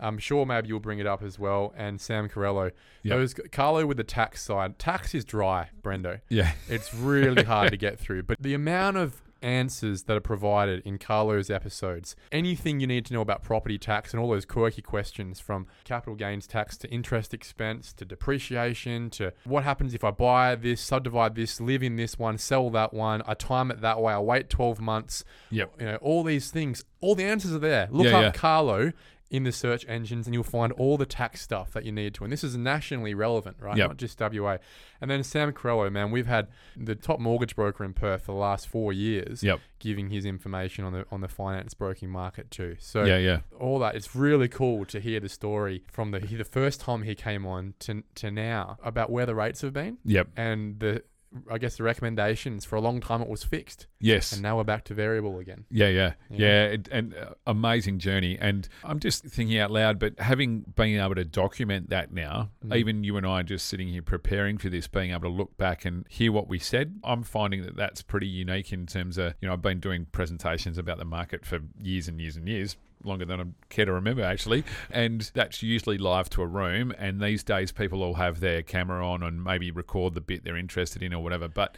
[0.00, 2.70] I'm sure maybe you'll bring it up as well, and Sam Carello.
[3.02, 3.16] Yep.
[3.16, 4.78] Those Carlo with the tax side.
[4.78, 6.20] Tax is dry, Brendo.
[6.28, 6.52] Yeah.
[6.68, 8.24] It's really hard to get through.
[8.24, 13.12] But the amount of answers that are provided in Carlo's episodes, anything you need to
[13.14, 17.32] know about property tax and all those quirky questions from capital gains tax to interest
[17.34, 22.18] expense to depreciation to what happens if I buy this, subdivide this, live in this
[22.18, 25.24] one, sell that one, I time it that way, I wait 12 months.
[25.50, 25.72] Yep.
[25.80, 27.88] You know, all these things, all the answers are there.
[27.90, 28.30] Look Yeah, up yeah.
[28.32, 28.92] Carlo
[29.30, 32.22] in the search engines and you'll find all the tax stuff that you need to.
[32.22, 33.76] And this is nationally relevant, right?
[33.76, 33.88] Yep.
[33.88, 34.58] Not just WA.
[35.00, 38.38] And then Sam Corello, man, we've had the top mortgage broker in Perth for the
[38.38, 39.58] last four years Yep.
[39.80, 42.76] giving his information on the on the finance broking market too.
[42.78, 43.40] So Yeah, yeah.
[43.58, 47.14] all that it's really cool to hear the story from the the first time he
[47.16, 50.28] came on to to now about where the rates have been Yep.
[50.36, 51.02] and the
[51.50, 54.32] I guess the recommendations for a long time it was fixed Yes.
[54.32, 55.64] and now we're back to variable again.
[55.70, 56.36] Yeah, yeah, Yeah.
[56.38, 58.36] yeah, it, and uh, amazing journey.
[58.40, 62.76] And I'm just thinking out loud, but having been able to document that now, Mm.
[62.76, 65.84] even you and I just sitting here preparing for this, being able to look back
[65.84, 69.48] and hear what we said, I'm finding that that's pretty unique in terms of you
[69.48, 72.76] know I've been doing presentations about the market for years and years and years.
[73.06, 74.64] Longer than I care to remember, actually.
[74.90, 76.92] And that's usually live to a room.
[76.98, 80.56] And these days, people all have their camera on and maybe record the bit they're
[80.56, 81.48] interested in or whatever.
[81.48, 81.76] But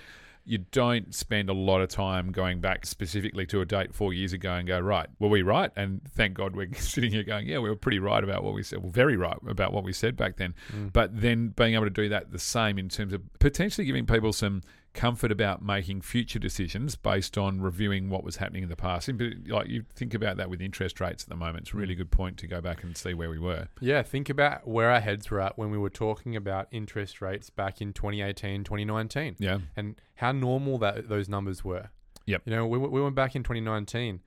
[0.49, 4.33] you don't spend a lot of time going back specifically to a date four years
[4.33, 5.71] ago and go, right, were we right?
[5.77, 8.63] And thank God we're sitting here going, yeah, we were pretty right about what we
[8.63, 8.83] said.
[8.83, 10.55] Well, very right about what we said back then.
[10.73, 10.91] Mm.
[10.91, 14.33] But then being able to do that the same in terms of potentially giving people
[14.33, 14.63] some
[14.95, 19.11] comfort about making future decisions based on reviewing what was happening in the past.
[19.17, 21.95] But, like you think about that with interest rates at the moment, it's a really
[21.95, 21.99] mm.
[21.99, 23.69] good point to go back and see where we were.
[23.81, 27.51] Yeah, think about where our heads were at when we were talking about interest rates
[27.51, 31.91] back in 2018, 2019, Yeah, and how normal that those numbers were.
[32.27, 32.43] Yep.
[32.45, 34.21] You know, we, we went back in 2019.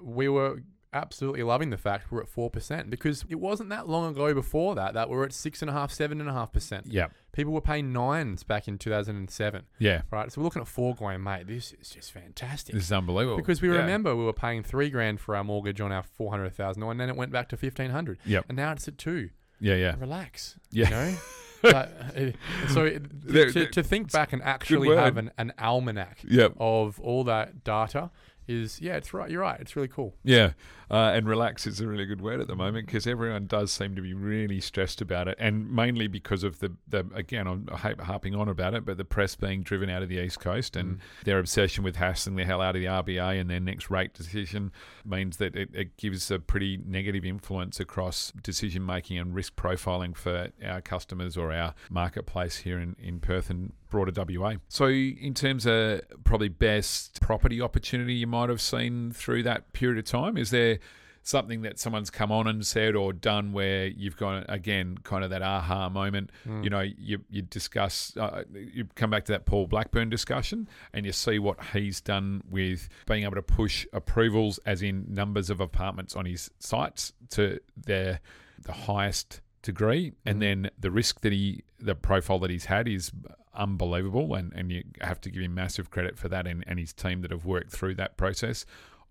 [0.00, 4.32] We were absolutely loving the fact we're at 4% because it wasn't that long ago
[4.34, 6.82] before that that we were at 6.5%, 7.5%.
[6.86, 10.02] yeah, People were paying nines back in 2007, yeah.
[10.10, 10.32] right?
[10.32, 12.74] So we're looking at four going, mate, this is just fantastic.
[12.74, 13.36] This is unbelievable.
[13.36, 13.76] because we Yeah.
[13.76, 17.16] remember we were paying three grand for our mortgage on our 400,000 and then it
[17.16, 18.40] went back to 1500 Yeah.
[18.48, 19.30] and now it's at two.
[19.60, 20.58] Yeah, yeah, Relax.
[20.70, 20.86] Yeah.
[20.86, 21.16] You know?
[21.60, 22.30] But, uh,
[22.68, 26.52] so There- to, to think back and actually have an, an almanac Yep.
[26.60, 28.12] of all that data
[28.48, 29.30] is, yeah, it's right.
[29.30, 29.60] You're right.
[29.60, 30.14] It's really cool.
[30.24, 30.52] Yeah,
[30.90, 33.94] uh, and relax is a really good word at the moment because everyone does seem
[33.96, 38.02] to be really stressed about it, and mainly because of the, the again, I'm ha-
[38.02, 40.88] harping on about it, but the press being driven out of the East Coast and
[40.88, 40.98] Mm.
[41.24, 44.72] their obsession with hassling the hell out of the RBA and their next rate decision
[45.04, 50.16] means that it, it gives a pretty negative influence across decision making and risk profiling
[50.16, 54.54] for our customers or our marketplace here in, in Perth and broader WA.
[54.68, 59.98] So, in terms of probably best property opportunity you might have seen through that period
[59.98, 60.78] of time, is there
[61.24, 65.28] something that someone's come on and said or done where you've got again kind of
[65.28, 66.64] that aha moment Mm.
[66.64, 71.04] you know you, you discuss uh, you come back to that paul blackburn discussion and
[71.04, 75.60] you see what he's done with being able to push approvals as in numbers of
[75.60, 78.20] apartments on his sites to their
[78.62, 80.40] the highest degree and Mhm.
[80.40, 83.12] then the risk that he the profile that he's had is
[83.58, 86.92] unbelievable and, and you have to give him massive credit for that and, and his
[86.92, 88.64] team that have worked through that process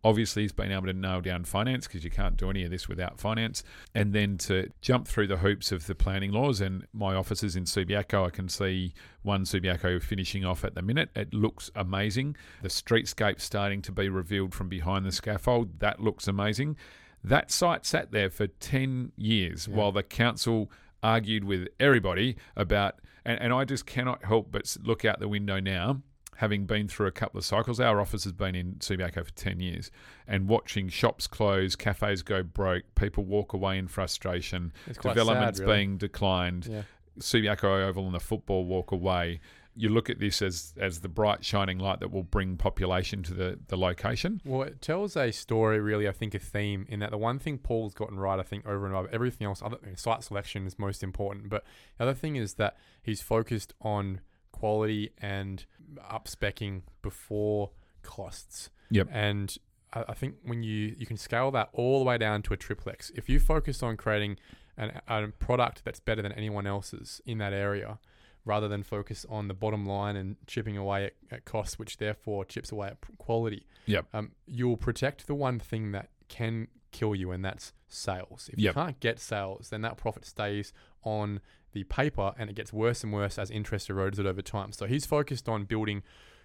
[0.04, 2.88] Obviously, he's been able to nail down finance because you can't do any of this
[2.88, 3.64] without finance.
[3.96, 6.62] And then to jump through the hoops of the planning laws.
[6.62, 11.10] And my offices in Subiaco, I can see one Subiaco finishing off at the minute.
[11.16, 12.38] It looks amazing.
[12.62, 15.80] The streetscape starting to be revealed from behind the scaffold.
[15.80, 16.78] That looks amazing.
[17.24, 19.76] That site sat there for 10 years Yeah.
[19.76, 25.06] while the council argued with everybody about, and, and I just cannot help but look
[25.06, 26.02] out the window now
[26.38, 29.60] having been through a couple of cycles, our office has been in Subiaco for 10
[29.60, 29.90] years,
[30.28, 35.78] and watching shops close, cafes go broke, people walk away in frustration, developments sad, really.
[35.80, 36.84] being declined, Yeah.
[37.20, 39.40] Subiaco Oval and the football walk away.
[39.80, 43.34] You look at this as, as the bright shining light that will bring population to
[43.34, 44.42] the, the location.
[44.44, 47.60] Well, it tells a story, really, I think, a theme in that the one thing
[47.60, 51.04] Paul's gotten right, I think, over and above everything else, other site selection is most
[51.04, 51.50] important.
[51.50, 51.64] But
[51.98, 55.66] the other thing is that he's focused on quality and
[56.10, 57.70] up specking before
[58.02, 58.72] costs.
[58.90, 59.08] Yep.
[59.12, 59.56] And
[59.94, 62.58] I, I think when you, you can scale that all the way down to a
[62.58, 64.38] triplex, if you focus on creating
[64.76, 68.00] an, a product that's better than anyone else's in that area,
[68.48, 72.46] rather than focus on the bottom line and chipping away at, at costs, which therefore
[72.46, 74.06] chips away at quality, Yep.
[74.14, 78.50] um, you'll protect the one thing that can kill you, and that's sales.
[78.52, 81.42] If you can't get sales, then that profit stays on
[81.74, 84.72] the paper and it gets worse and worse as interest erodes it over time.
[84.72, 86.02] So he's focused on building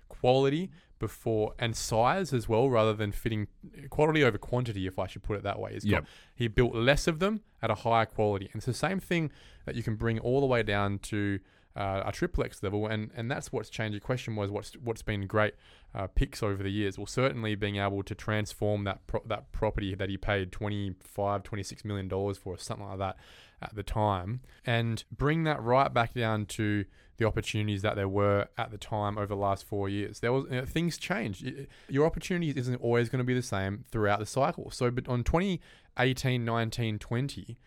[0.09, 3.49] quality before and size as well, rather than fitting
[3.91, 5.73] quality over quantity, if I should put it that way.
[5.73, 8.47] He's got- he built less of them at a higher quality.
[8.47, 9.33] And it's the same thing
[9.65, 11.41] that you can bring all the way down to
[11.77, 13.95] uh, a triplex level, and, and that's what's changed.
[13.95, 15.55] Your question was what's what's been great
[15.95, 16.99] uh, picks over the years.
[16.99, 21.85] Well, certainly being able to transform that pro- that property that he paid 25, 26
[21.85, 23.17] million dollars for, or something like that,
[23.63, 26.85] at the time, and bring that right back down to
[27.19, 30.21] the opportunities that there were at the time over the last four years.
[30.21, 31.45] There was you know, things changed.
[31.45, 34.71] Y- Your opportunities isn't always going to be the same throughout the cycle.
[34.71, 37.59] So, but on 2018, 19, 20,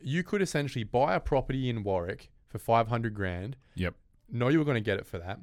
[0.00, 3.94] you could essentially buy a property in Warwick for 500 grand Yep.
[4.30, 5.40] know you were going to get it for that,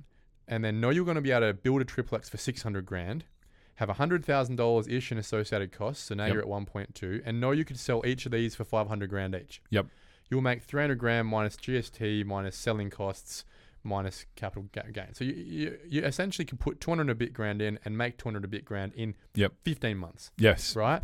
[0.48, 3.26] and then know you're going to be able to build a triplex for 600 grand,
[3.76, 6.34] have $100,000 ish in associated costs, so now Yep.
[6.34, 9.62] you're at 1.2, and know you could sell each of these for 500 grand each.
[9.72, 9.88] Yep.
[10.30, 13.46] You'll make 300 grand minus GST, minus selling costs,
[13.84, 15.14] minus capital gain.
[15.14, 18.18] So you, you, you essentially can put 200 and a bit grand in and make
[18.18, 19.54] 200 and a bit grand in Yep.
[19.64, 20.76] 15 months Yes.
[20.76, 21.02] right?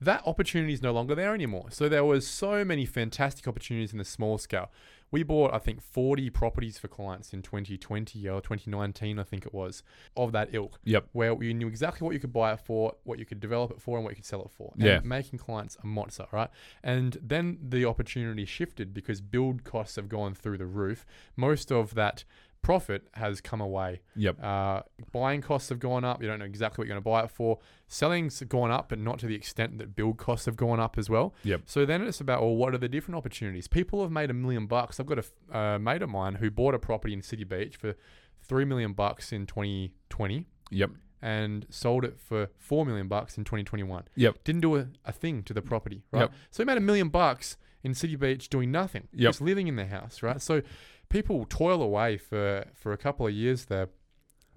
[0.00, 1.68] That opportunity is no longer there anymore.
[1.70, 4.70] So there was so many fantastic opportunities in the small scale.
[5.10, 9.54] We bought, I think, 40 properties for clients in 2020 or 2019, I think it
[9.54, 9.82] was,
[10.16, 11.06] of that ilk, Yep.
[11.12, 13.80] where you knew exactly what you could buy it for, what you could develop it
[13.80, 14.72] for, and what you could sell it for.
[14.74, 15.00] And Yeah.
[15.04, 16.50] making clients a mozza, right?
[16.82, 21.06] And then the opportunity shifted because build costs have gone through the roof.
[21.36, 22.24] Most of that
[22.66, 24.42] profit has come away Yep.
[24.42, 26.20] uh, buying costs have gone up.
[26.20, 27.58] You don't know exactly what you're going to buy it for.
[27.86, 31.08] Selling's gone up, but not to the extent that build costs have gone up as
[31.08, 31.32] well.
[31.44, 31.62] Yep.
[31.66, 33.68] So then it's about, well, what are the different opportunities?
[33.68, 34.98] People have made a million bucks.
[34.98, 37.94] I've got a uh, mate of mine who bought a property in City Beach for
[38.42, 40.90] three million bucks in 2020 Yep.
[41.22, 44.04] and sold it for four million bucks in 2021.
[44.16, 44.42] Yep.
[44.42, 46.22] Didn't do a, a thing to the property, right?
[46.22, 46.32] Yep.
[46.50, 49.28] So he made a million bucks in City Beach doing nothing, Yep.
[49.30, 50.40] just living in their house, right?
[50.40, 50.54] So
[51.08, 53.88] people toil away for for a couple of years there,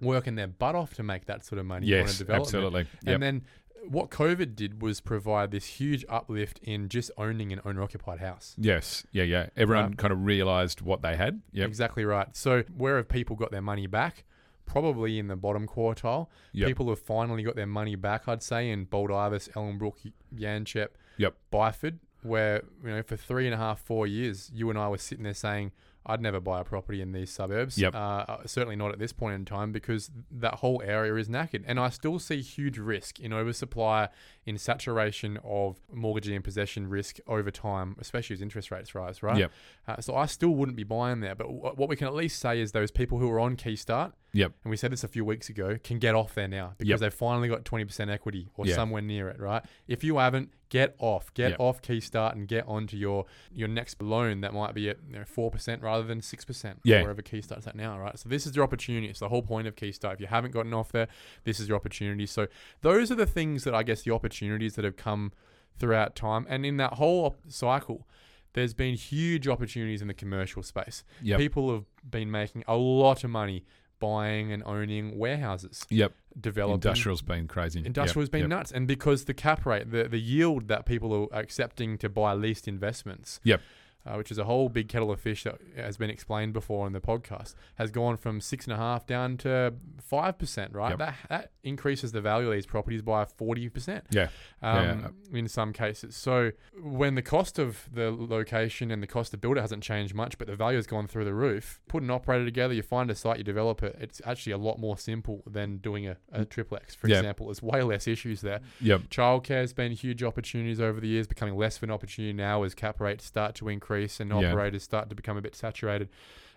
[0.00, 2.82] working their butt off to make that sort of money Yes, absolutely.
[3.04, 3.14] Yep.
[3.14, 3.42] And then
[3.88, 8.54] what COVID did was provide this huge uplift in just owning an owner occupied house.
[8.58, 9.06] yes.
[9.12, 9.22] Yeah.
[9.34, 9.44] Yeah.
[9.56, 9.96] Everyone Right.
[9.98, 11.40] kind of realised what they had.
[11.52, 11.66] Yep.
[11.68, 12.28] Exactly right.
[12.36, 14.24] So where have people got their money back?
[14.66, 16.28] Probably in the bottom quartile.
[16.52, 16.68] Yep.
[16.68, 19.96] People have finally got their money back, I'd say, in Baldivis, Ellenbrook,
[20.34, 21.34] Yanchep, Yep.
[21.52, 24.98] Byford, where, you know, for three and a half, four years, you and I were
[24.98, 25.72] sitting there saying,
[26.06, 27.76] I'd never buy a property in these suburbs.
[27.76, 27.94] Yep.
[27.94, 31.62] Uh, uh, certainly not at this point in time because that whole area is knackered.
[31.66, 34.08] And I still see huge risk in oversupply,
[34.46, 39.36] in saturation of mortgagee and possession risk over time, especially as interest rates rise, right?
[39.36, 39.52] Yep.
[39.88, 41.34] Uh, so I still wouldn't be buying there.
[41.34, 44.12] But w- what we can at least say is those people who are on Keystart,
[44.32, 44.52] Yep.
[44.64, 47.00] and we said this a few weeks ago, can get off there now because Yep.
[47.00, 48.74] they've finally got 20% equity or Yeah.
[48.74, 49.62] somewhere near it, right?
[49.86, 51.32] If you haven't, get off.
[51.34, 51.60] Get Yep.
[51.60, 55.24] off Keystart and get onto your your next loan that might be at you know,
[55.24, 57.02] 4% rather than 6%, Yeah.
[57.02, 58.18] wherever Keystart's at now, right?
[58.18, 59.08] So this is your opportunity.
[59.08, 60.14] It's the whole point of Keystart.
[60.14, 61.08] If you haven't gotten off there,
[61.44, 62.24] this is your opportunity.
[62.24, 62.46] So
[62.80, 65.32] those are the things that I guess the opportunities that have come
[65.78, 66.46] throughout time.
[66.48, 68.06] And in that whole op- cycle,
[68.52, 71.04] there's been huge opportunities in the commercial space.
[71.22, 71.38] Yep.
[71.38, 73.64] People have been making a lot of money
[74.00, 76.12] buying and owning warehouses, Yep.
[76.38, 76.74] Developing.
[76.74, 77.82] Industrial's been crazy.
[77.84, 78.30] Industrial Yep.
[78.30, 78.48] been Yep.
[78.50, 82.34] nuts, and because the cap rate, the, the yield that people are accepting to buy
[82.34, 83.60] leased investments, Yep.
[84.06, 86.92] Uh, which is a whole big kettle of fish that has been explained before in
[86.92, 90.72] the podcast, has gone from six and a half down to five percent.
[90.74, 90.98] Right, Yep.
[90.98, 94.28] that that increases the value of these properties by forty percent Yeah.
[94.62, 96.16] um, in some cases.
[96.16, 100.14] So when the cost of the location and the cost to build it hasn't changed
[100.14, 103.10] much, but the value has gone through the roof, put an operator together, you find
[103.10, 103.96] a site, you develop it.
[104.00, 107.16] It's actually a lot more simple than doing a, a triplex, for Yeah.
[107.18, 107.46] example.
[107.46, 108.60] There's way less issues there.
[108.80, 109.02] Yep.
[109.10, 112.74] Childcare has been huge opportunities over the years, becoming less of an opportunity now as
[112.74, 113.89] cap rates start to increase
[114.20, 114.50] and Yeah.
[114.50, 116.08] operators start to become a bit saturated.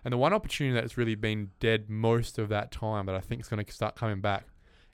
[0.04, 3.40] And the one opportunity that's really been dead most of that time that I think
[3.40, 4.44] is going to start coming back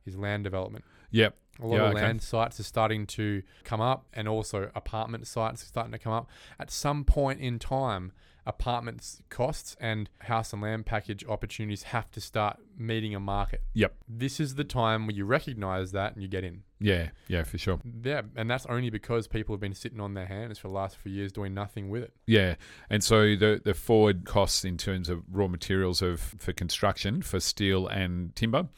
[0.06, 0.84] is land development.
[1.10, 1.36] Yep.
[1.60, 2.02] A lot Yeah, of okay.
[2.04, 6.12] land sites are starting to come up, and also apartment sites are starting to come
[6.12, 6.30] up.
[6.58, 8.12] At some point in time,
[8.46, 13.62] apartments costs and house and land package opportunities have to start meeting a market.
[13.74, 13.94] Yep.
[14.08, 16.62] This is the time where you recognize that and you get in.
[16.78, 17.10] Yeah.
[17.28, 17.44] Yeah.
[17.44, 17.80] For sure.
[18.02, 20.96] Yeah, and that's only because people have been sitting on their hands for the last
[20.96, 22.12] few years doing nothing with it.
[22.26, 22.54] Yeah,
[22.88, 27.40] and so the the forward costs in terms of raw materials of for construction for
[27.40, 28.68] steel and timber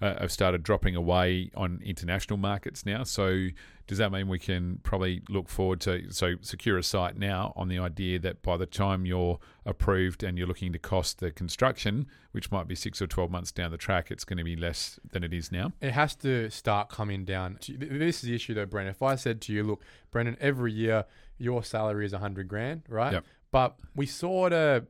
[0.00, 3.04] uh, have started dropping away on international markets now.
[3.04, 3.48] So
[3.86, 7.68] does that mean we can probably look forward to so secure a site now on
[7.68, 12.06] the idea that by the time you're approved and you're looking to cost the construction,
[12.32, 15.00] which might be six or twelve months down the track, it's going to be less
[15.12, 15.72] than it is now.
[15.80, 17.58] It has to start coming down.
[17.66, 18.90] This is the issue, though, Brendon.
[18.90, 21.06] If I said to you, "Look, Brendon, every year
[21.38, 23.14] your salary is a hundred grand, right?
[23.14, 23.24] Yep.
[23.50, 24.86] But we sort of,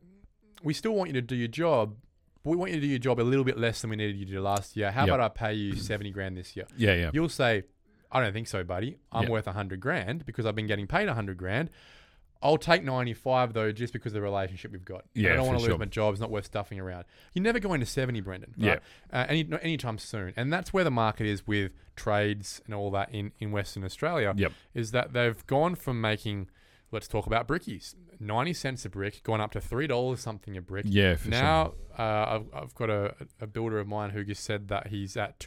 [0.65, 1.95] we still want you to do your job,
[2.49, 4.25] we want you to do your job a little bit less than we needed you
[4.27, 4.91] to do last year.
[4.91, 5.15] How Yep.
[5.15, 7.63] about I pay you seventy grand this year?" Yeah, yeah, You'll say,
[8.11, 8.99] "I don't think so, buddy.
[9.13, 9.31] I'm Yeah.
[9.31, 11.71] worth a hundred grand because I've been getting paid a hundred grand."
[12.41, 15.05] I'll take 95 though, just because of the relationship we've got.
[15.13, 15.79] Yeah, I don't want to lose sure.
[15.79, 16.13] my job.
[16.15, 17.05] It's not worth stuffing around.
[17.35, 18.55] You're never going to 70, Brendon.
[18.57, 18.79] Right?
[19.13, 20.35] Uh, any anytime soon.
[20.37, 24.35] And that's where the market is with trades and all that in, in Western Australia.
[24.37, 24.53] Yep.
[24.73, 26.49] Is that they've gone from making,
[26.91, 30.87] let's talk about brickies, 90 cents a brick, gone up to $3 something a brick.
[30.89, 31.17] yeah.
[31.17, 31.31] For sure.
[31.31, 35.17] now, uh, I've, I've got a, a builder of mine who just said that he's
[35.17, 35.39] at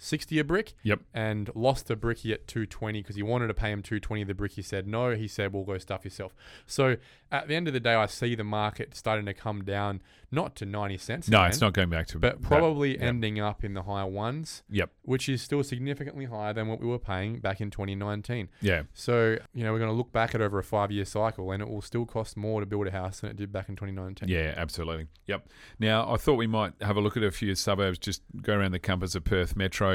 [0.00, 1.00] $2.60 a brick Yep.
[1.14, 4.64] and lost a brickie at 220 because he wanted to pay him 220 the brickie
[4.64, 6.34] said no he said "We'll go stuff yourself
[6.66, 6.96] so
[7.32, 10.00] at the end of the day i see the market starting to come down
[10.32, 12.20] not to 90 cents No, again, it's not going back to it.
[12.20, 13.02] but that- probably yep.
[13.02, 14.90] ending up in the higher ones Yep.
[15.02, 18.82] which is still significantly higher than what we were paying back in 2019 Yeah.
[18.94, 21.62] so you know we're going to look back at over a five year cycle and
[21.62, 24.28] it will still cost more to build a house than it did back in 2019
[24.28, 25.06] Yeah, absolutely.
[25.26, 25.48] Yep.
[25.78, 28.72] Now, I thought we might have a look at a few suburbs, just go around
[28.72, 29.89] the compass of Perth Metro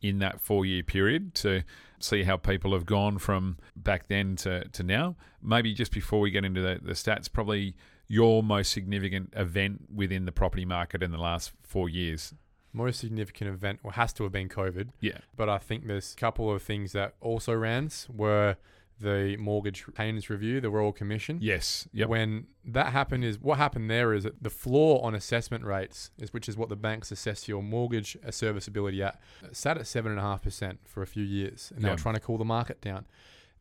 [0.00, 1.62] in that four year period to
[1.98, 5.14] see how people have gone from back then to, to now.
[5.42, 7.74] Maybe just before we get into the, the stats, probably
[8.08, 12.34] your most significant event within the property market in the last four years.
[12.72, 15.18] most significant event well, has to have been covid Yeah.
[15.36, 18.56] but I think there's a couple of things that also ran were
[19.02, 21.38] the mortgage payments review, the Royal Commission.
[21.40, 21.88] Yes.
[21.92, 22.08] Yep.
[22.08, 26.32] When that happened, is what happened there is that the floor on assessment rates, is
[26.32, 29.20] which is what the banks assess your mortgage serviceability at,
[29.52, 32.14] sat at seven and a half percent for a few years, and they were trying
[32.14, 33.06] to cool the market down.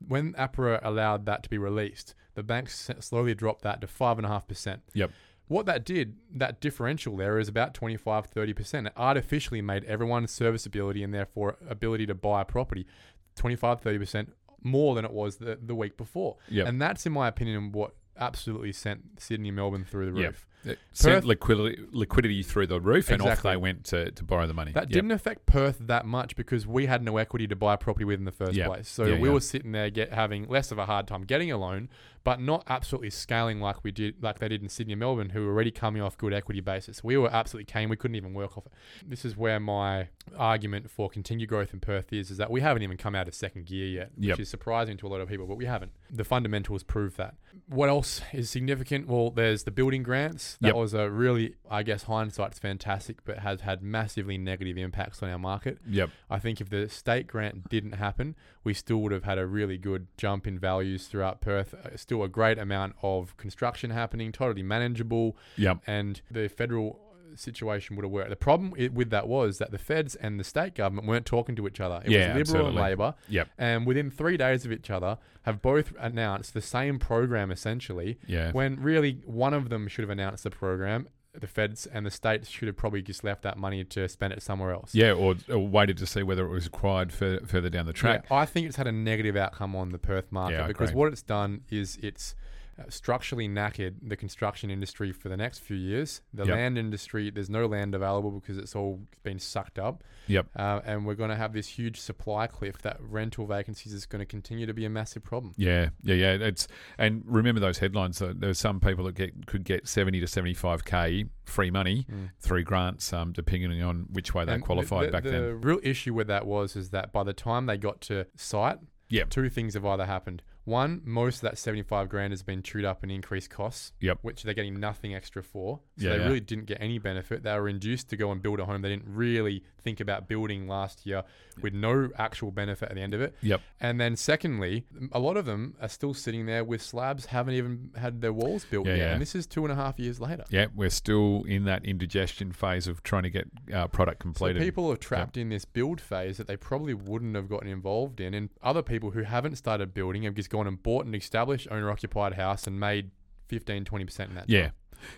[0.07, 4.25] When APRA allowed that to be released, the banks slowly dropped that to five and
[4.25, 4.81] a half percent.
[4.93, 5.11] Yep.
[5.47, 8.87] what that did, that differential there is about 25, 30%.
[8.87, 12.87] It artificially made everyone's serviceability and therefore ability to buy a property
[13.35, 14.27] 25, 30%
[14.63, 16.37] more than it was the, the week before.
[16.49, 16.67] Yep.
[16.67, 20.47] And that's, in my opinion, what absolutely sent Sydney and Melbourne through the roof.
[20.63, 23.51] It sent Perth- liquidity, liquidity through the roof, and off Exactly.
[23.51, 24.71] they went to, to borrow the money.
[24.71, 24.89] That Yep.
[24.91, 28.19] didn't affect Perth that much because we had no equity to buy a property with
[28.19, 28.67] in the first Yeah.
[28.67, 28.87] place.
[28.87, 29.33] So Yeah, we yeah.
[29.33, 31.89] were sitting there get having less of a hard time getting a loan,
[32.23, 35.45] but not absolutely scaling like we did like they did in Sydney and Melbourne, who
[35.47, 37.03] were already coming off good equity basis.
[37.03, 37.89] We were absolutely keen.
[37.89, 38.71] We couldn't even work off it.
[39.07, 42.83] This is where my argument for continued growth in Perth is, is that we haven't
[42.83, 44.39] even come out of second gear yet, which Yep.
[44.39, 45.91] is surprising to a lot of people, but we haven't.
[46.11, 47.35] The fundamentals prove that.
[47.67, 49.07] What else is significant?
[49.07, 50.50] Well, there's the building grants.
[50.59, 50.75] That Yep.
[50.75, 55.39] was a really, I guess, hindsight's fantastic, but has had massively negative impacts on our
[55.39, 55.77] market.
[55.87, 56.09] Yep.
[56.29, 59.77] I think if the state grant didn't happen, we still would have had a really
[59.77, 61.73] good jump in values throughout Perth.
[61.73, 65.79] Uh, Still a great amount of construction happening, totally manageable, Yep.
[65.87, 66.99] and the federal
[67.35, 68.29] situation would have worked.
[68.29, 71.67] The problem with that was that the feds and the state government weren't talking to
[71.67, 72.01] each other.
[72.05, 72.81] It Yeah, was Liberal and absolutely.
[73.05, 73.49] Labor, Yep.
[73.57, 78.19] and within three days of each other, have both announced the same program essentially.
[78.27, 78.51] Yeah.
[78.51, 81.07] When really one of them should have announced the program.
[81.33, 84.41] The feds and the states should have probably just left that money to spend it
[84.41, 84.93] somewhere else.
[84.93, 88.25] Yeah, or, or waited to see whether it was required fur further down the track.
[88.29, 91.09] Yeah, I think it's had a negative outcome on the Perth market Yeah, because what
[91.13, 92.35] it's done is it's
[92.81, 96.21] uh, structurally knackered the construction industry for the next few years.
[96.33, 96.55] The Yep.
[96.55, 100.03] land industry, there's no land available because it's all been sucked up.
[100.27, 100.47] Yep.
[100.55, 104.19] Uh, and we're going to have this huge supply cliff that rental vacancies is going
[104.19, 105.53] to continue to be a massive problem.
[105.57, 106.31] Yeah, yeah, yeah.
[106.33, 106.67] It's
[106.97, 108.19] and remember those headlines.
[108.19, 111.71] That there are some people that get could get seventy to seventy five k free
[111.71, 112.05] money
[112.39, 114.55] through grants, um, depending on which way they Mm.
[114.55, 115.41] And qualified the, back the then.
[115.41, 118.79] The real issue with that was is that by the time they got to site,
[119.09, 119.29] Yep.
[119.29, 120.41] two things have either happened.
[120.63, 124.19] One, most of that 75 grand has been chewed up in increased costs, Yep.
[124.21, 125.79] which they're getting nothing extra for.
[125.97, 126.27] So Yeah, they yeah.
[126.27, 127.43] really didn't get any benefit.
[127.43, 130.67] They were induced to go and build a home they didn't really think about building
[130.67, 131.23] last year
[131.61, 133.35] with no actual benefit at the end of it.
[133.41, 133.61] Yep.
[133.79, 137.89] And then secondly, a lot of them are still sitting there with slabs, haven't even
[137.95, 139.13] had their walls built Yeah, yet.
[139.13, 140.45] And this is two and a half years later.
[140.51, 144.61] Yeah, we're still in that indigestion phase of trying to get uh, product So completed.
[144.61, 148.35] people are trapped in this build phase that they probably wouldn't have gotten involved in,
[148.35, 152.33] and other people who haven't started building have just gone and bought an established owner-occupied
[152.35, 153.09] house and made
[153.47, 154.49] 15, 20 percent in that.
[154.49, 154.65] Yeah.
[154.65, 154.71] time.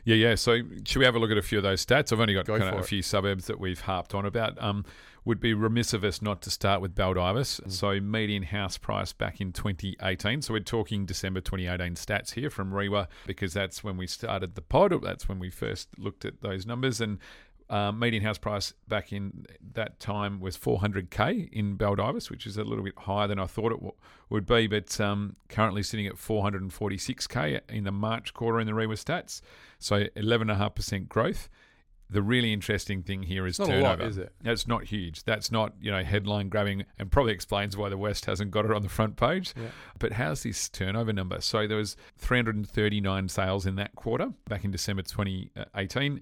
[0.05, 0.35] Yeah, yeah.
[0.35, 2.13] So, should we have a look at a few of those stats?
[2.13, 2.85] I've only got Go kind of a it.
[2.85, 4.61] few suburbs that we've harped on about.
[4.63, 4.85] Um,
[5.25, 7.61] would be remiss of us not to start with Baldivis.
[7.61, 7.71] Mm.
[7.71, 10.41] So, median house price back in 2018.
[10.41, 14.61] So, we're talking December 2018 stats here from REIWA because that's when we started the
[14.61, 14.93] pod.
[15.01, 17.01] That's when we first looked at those numbers.
[17.01, 17.19] And
[17.69, 22.63] um, median house price back in that time was 400k in Baldivis, which is a
[22.63, 23.93] little bit higher than I thought it w-
[24.29, 28.93] would be, but um, currently sitting at 446k in the March quarter in the REIWA
[29.03, 29.41] stats.
[29.79, 31.49] So 11.5% growth.
[32.09, 34.03] The really interesting thing here is It's not a turnover.
[34.03, 34.33] lot, is it?
[34.43, 35.23] That's not huge.
[35.23, 38.71] That's not you know headline grabbing, and probably explains why the West hasn't got it
[38.71, 39.55] on the front page.
[39.59, 39.69] Yeah.
[39.97, 41.41] But how's this turnover number?
[41.41, 46.21] So there was 339 sales in that quarter back in December 2018.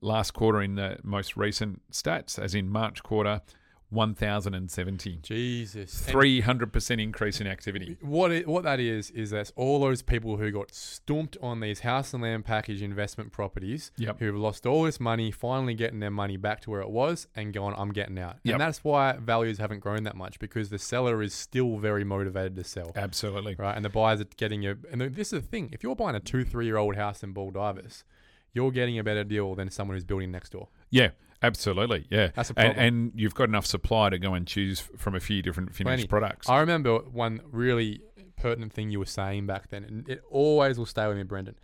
[0.00, 3.42] Last quarter in the most recent stats, as in March quarter,
[3.90, 5.18] 1,070.
[5.22, 6.04] Jesus.
[6.08, 7.96] 300% increase in activity.
[8.00, 11.80] What it, what that is is that's all those people who got stumped on these
[11.80, 14.18] house and land package investment properties, Yep.
[14.20, 17.26] who have lost all this money, finally getting their money back to where it was,
[17.34, 18.36] and going, I'm getting out.
[18.44, 18.54] Yep.
[18.54, 22.56] And that's why values haven't grown that much because the seller is still very motivated
[22.56, 22.92] to sell.
[22.94, 23.56] Absolutely.
[23.58, 23.74] right?
[23.74, 24.76] And the buyers are getting a.
[24.90, 27.34] And this is the thing: if you're buying a two, three year old house in
[27.34, 28.04] Baldivis,
[28.52, 30.68] you're getting a better deal than someone who's building next door.
[30.90, 31.10] Yeah,
[31.42, 32.06] absolutely.
[32.10, 32.30] Yeah.
[32.34, 35.42] That's a and, and you've got enough supply to go and choose from a few
[35.42, 36.06] different finished Plenty.
[36.06, 36.48] products.
[36.48, 38.02] I remember one really
[38.36, 41.56] pertinent thing you were saying back then, and it always will stay with me, Brendon.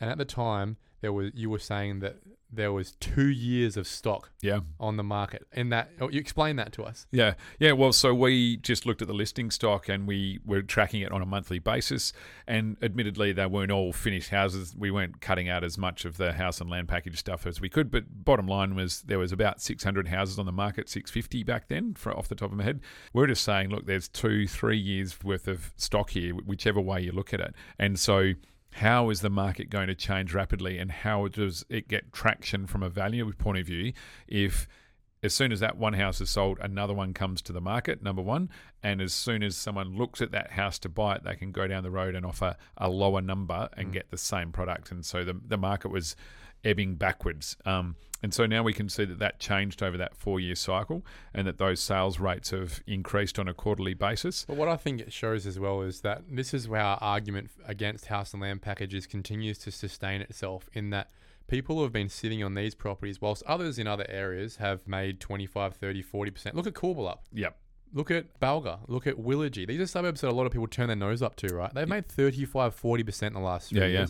[0.00, 2.16] And at the time, there was you were saying that
[2.50, 4.60] there was two years of stock yeah.
[4.78, 5.46] on the market.
[5.52, 7.06] In that, oh, you explain that to us.
[7.10, 7.72] Yeah, yeah.
[7.72, 11.20] Well, so we just looked at the listing stock and we were tracking it on
[11.20, 12.12] a monthly basis.
[12.46, 14.74] And admittedly, they weren't all finished houses.
[14.76, 17.68] We weren't cutting out as much of the house and land package stuff as we
[17.68, 17.90] could.
[17.90, 21.94] But bottom line was there was about 600 houses on the market, 650 back then,
[21.94, 22.80] for, off the top of my head.
[23.12, 27.12] We're just saying, look, there's two, three years worth of stock here, whichever way you
[27.12, 27.54] look at it.
[27.78, 28.34] And so
[28.74, 32.82] how is the market going to change rapidly and how does it get traction from
[32.82, 33.92] a value point of view
[34.26, 34.66] if
[35.22, 38.20] as soon as that one house is sold, another one comes to the market, number
[38.20, 38.50] one.
[38.82, 41.66] And as soon as someone looks at that house to buy it, they can go
[41.66, 43.92] down the road and offer a lower number and mm.
[43.92, 44.90] get the same product.
[44.90, 46.14] And so the, the market was
[46.64, 47.56] ebbing backwards.
[47.64, 51.04] Um, and so now we can see that that changed over that four year cycle
[51.34, 54.46] and that those sales rates have increased on a quarterly basis.
[54.48, 57.50] But what I think it shows as well is that this is where our argument
[57.66, 61.10] against house and land packages continues to sustain itself in that
[61.48, 65.20] people who have been sitting on these properties whilst others in other areas have made
[65.20, 66.54] 25, 30, 40%.
[66.54, 67.18] Look at Coolbellup.
[67.32, 67.58] Yep.
[67.92, 68.80] Look at Balga.
[68.88, 69.68] Look at Willagee.
[69.68, 71.72] These are suburbs that a lot of people turn their nose up to, right?
[71.72, 74.06] They've made 35, 40% in the last three Yeah, yeah.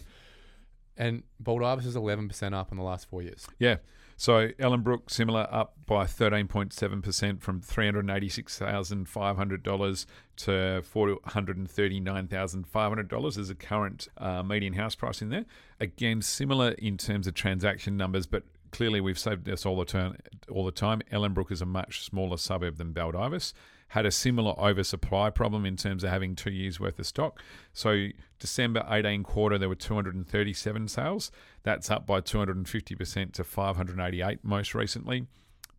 [0.97, 3.49] And Baldivis is 11% up in the last four years.
[3.59, 3.79] Yeah.
[4.17, 14.73] So Ellenbrook, similar, up by 13.7% from $386,500 to $439,500 as a current uh, median
[14.75, 15.47] house price in there.
[15.81, 18.45] Again, similar in terms of transaction numbers, but
[18.75, 20.17] clearly we've saved this all the time.
[20.51, 23.53] All the time, Ellenbrook is a much smaller suburb than Baldivis.
[23.89, 27.41] Had a similar oversupply problem in terms of having two years worth of stock.
[27.73, 28.09] So
[28.41, 31.31] December 18 quarter there were 237 sales.
[31.63, 35.29] That's up by 250% to 588 most recently.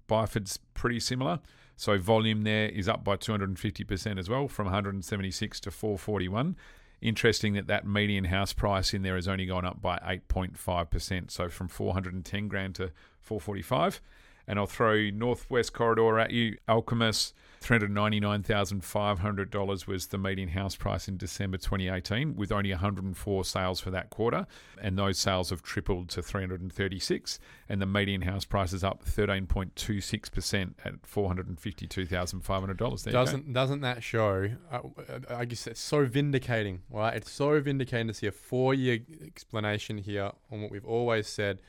[0.08, 1.42] Byford's pretty similar.
[1.76, 6.56] So volume there is up by 250% as well, from 176 to 441.
[7.02, 9.98] Interesting that that median house price in there has only gone up by
[10.30, 12.92] 8.5%, so from 410 grand to
[13.22, 14.02] 445.
[14.48, 16.58] And I'll throw Northwest Corridor at you.
[16.70, 23.92] Alkimos, $399,500 was the median house price in December 2018, with only 104 sales for
[23.92, 24.46] that quarter.
[24.80, 30.74] And those sales have tripled to 336, and the median house price is up 13.26%
[30.84, 33.04] at $452,500.
[33.04, 33.14] There.
[33.14, 34.52] Doesn't doesn't that show?
[34.72, 34.82] Uh,
[35.30, 37.16] I guess it's so vindicating, right?
[37.16, 41.62] It's so vindicating to see a four-year explanation here on what we've always said,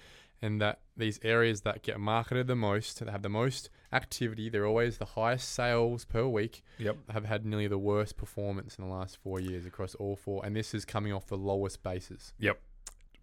[0.42, 4.66] and that these areas that get marketed the most, that have the most activity, they're
[4.66, 6.62] always the highest sales per week.
[6.78, 6.96] Yep.
[7.10, 10.54] Have had nearly the worst performance in the last four years across all four, and
[10.54, 12.32] this is coming off the lowest bases.
[12.38, 12.60] Yep.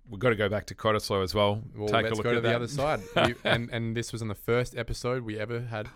[0.10, 1.62] We've got to go back to Cottesloe as well.
[1.76, 3.00] Well, Take let's a look go at to the other side.
[3.16, 5.88] We- and and this was on the first episode we ever had.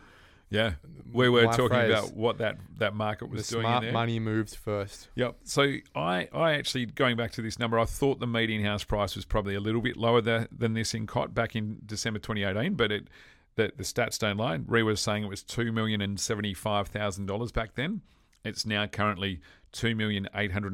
[0.50, 0.74] Yeah,
[1.12, 3.92] we were My talking phrase, about what that, that market the was doing in smart
[3.92, 5.10] money moved first.
[5.16, 5.36] Yep.
[5.44, 9.16] So I, I actually going back to this number, I thought the median house price
[9.16, 12.76] was probably a little bit lower tha- than this in Cot back in December 2018,
[12.76, 13.08] but it
[13.56, 14.58] the, the stats don't lie.
[14.60, 18.02] REIWA saying it was two million and seventy five thousand dollars back then.
[18.48, 19.42] It's now currently
[19.72, 20.74] two million eight hundred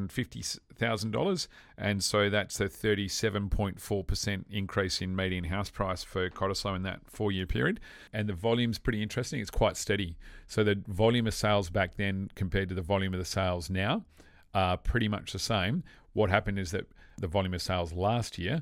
[1.78, 6.30] and so that's a thirty seven point four percent increase in median house price for
[6.30, 7.80] Cottesloe in that four year period.
[8.14, 10.18] And the volume's pretty interesting; it's quite steady.
[10.48, 14.06] So the volume of sales back then compared to the volume of the sales now
[14.54, 15.84] are pretty much the same.
[16.14, 16.86] What happened is that
[17.18, 18.62] the volume of sales last year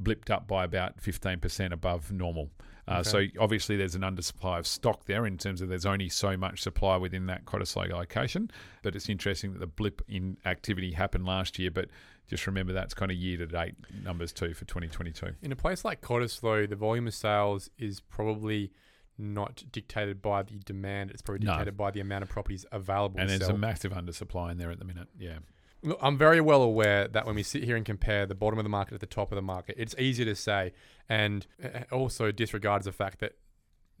[0.00, 2.50] blipped up by about 15% above normal.
[2.88, 6.36] Uh, So obviously there's an undersupply of stock there in terms of there's only so
[6.36, 8.50] much supply within that Cottesloe location.
[8.82, 11.70] But it's interesting that the blip in activity happened last year.
[11.70, 11.88] But
[12.28, 13.74] just remember that's kind of year to date
[14.04, 15.34] numbers too for 2022.
[15.42, 18.72] In a place like Cottesloe, the volume of sales is probably
[19.20, 21.10] not dictated by the demand.
[21.10, 21.52] It's probably No.
[21.52, 23.18] dictated by the amount of properties available.
[23.20, 23.54] And there's sell.
[23.54, 25.08] a massive undersupply in there at the minute.
[25.18, 25.38] Yeah.
[25.82, 28.64] Look, I'm very well aware that when we sit here and compare the bottom of
[28.64, 30.72] the market at the top of the market, it's easy to say,
[31.08, 33.34] and uh, also disregards the fact that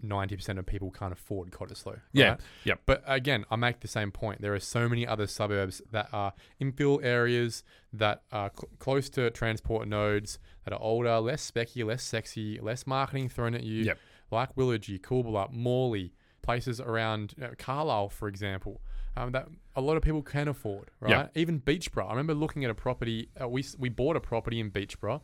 [0.04, 2.00] 90% of people can't afford Cottesloe.
[2.12, 2.30] Yeah.
[2.30, 2.40] right?
[2.64, 2.80] Yep.
[2.86, 4.40] But again, I make the same point.
[4.40, 9.30] There are so many other suburbs that are infill areas that are cl- close to
[9.30, 13.84] transport nodes that are older, less specky, less sexy, less marketing thrown at you.
[13.84, 13.98] Yep.
[14.30, 16.12] Like Willagee, Coolbellup, Morley,
[16.42, 18.80] places around uh, Carlisle, for example,
[19.16, 19.48] um, that
[19.78, 21.10] a lot of people can afford, right?
[21.10, 21.32] Yep.
[21.36, 22.06] Even Beechboro.
[22.06, 23.28] I remember looking at a property.
[23.40, 25.20] Uh, we we bought a property in Beechboro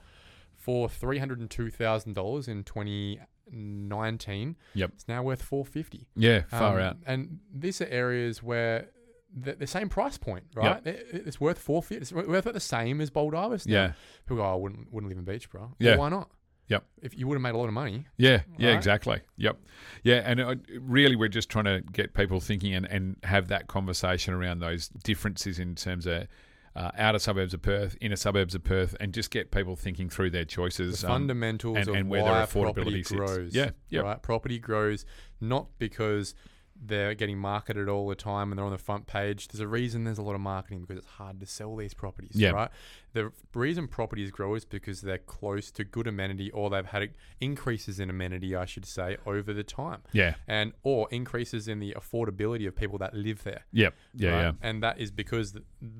[0.57, 3.19] for three hundred and two thousand dollars in twenty
[3.51, 4.57] nineteen.
[4.75, 4.91] Yep.
[4.95, 6.07] It's now worth four fifty.
[6.17, 6.43] Yeah.
[6.49, 6.97] Far Um, out.
[7.07, 8.89] And these are areas where
[9.37, 10.85] the, the same price point, right?
[10.87, 12.03] It- it's worth four fifty.
[12.03, 13.67] It's worth about the same as Baldivis.
[13.67, 13.93] Yeah.
[14.27, 15.73] People go, oh, I wouldn't wouldn't live in Beechboro.
[15.79, 15.93] Yeah.
[15.93, 16.31] Well, why not?
[16.69, 16.85] Yep.
[17.03, 18.07] If you would have made a lot of money.
[18.17, 18.77] Yeah, yeah, Right?
[18.77, 19.21] exactly.
[19.37, 19.59] Yep.
[20.03, 23.67] Yeah, and uh, really, we're just trying to get people thinking and, and have that
[23.67, 26.27] conversation around those differences in terms of
[26.75, 30.31] uh, outer suburbs of Perth, inner suburbs of Perth, and just get people thinking through
[30.31, 31.05] their The choices.
[31.05, 33.13] um, fundamentals and- of and where their affordability sits.
[33.13, 33.55] grows.
[33.55, 34.05] Yeah, yep.
[34.05, 34.23] Right.
[34.23, 35.05] Property grows
[35.41, 36.35] not because
[36.77, 39.49] they're getting marketed all the time and they're on the front page.
[39.49, 42.33] There's a reason there's a lot of marketing because it's hard to sell these properties.
[42.35, 42.51] Yeah.
[42.51, 42.71] Right.
[43.13, 47.11] The reason properties grow is because they're close to good amenity or they've had
[47.41, 50.03] increases in amenity, I should say, over the time.
[50.13, 53.65] yeah, And or increases in the affordability of people that live there.
[53.73, 54.41] yep, yeah, right?
[54.43, 55.57] yeah, And that is because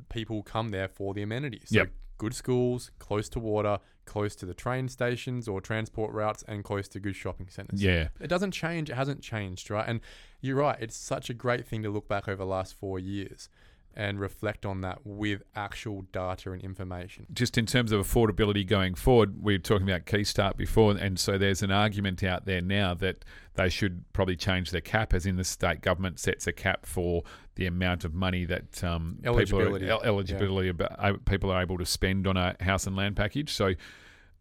[0.09, 1.69] people come there for the amenities.
[1.69, 1.91] So Yep.
[2.19, 6.89] good schools, close to water, close to the train stations or transport routes, and close
[6.89, 7.83] to good shopping centres.
[7.83, 8.09] Yeah.
[8.21, 8.91] It doesn't change.
[8.91, 9.89] It hasn't changed, right?
[9.89, 10.01] And
[10.45, 10.77] you're right.
[10.79, 13.49] It's such a great thing to look back over the last four years
[13.97, 17.27] and reflect on that with actual data and information.
[17.33, 21.39] just in terms of affordability going forward, we were talking about Keystart before, and so
[21.39, 23.25] there's an argument out there now that
[23.55, 27.23] they should probably change their cap, as in the state government sets a cap for
[27.55, 31.63] the amount of money that um, Eligibility, people are, el- eligibility about, uh, people are
[31.63, 33.53] able to spend on a house and land package.
[33.53, 33.75] So,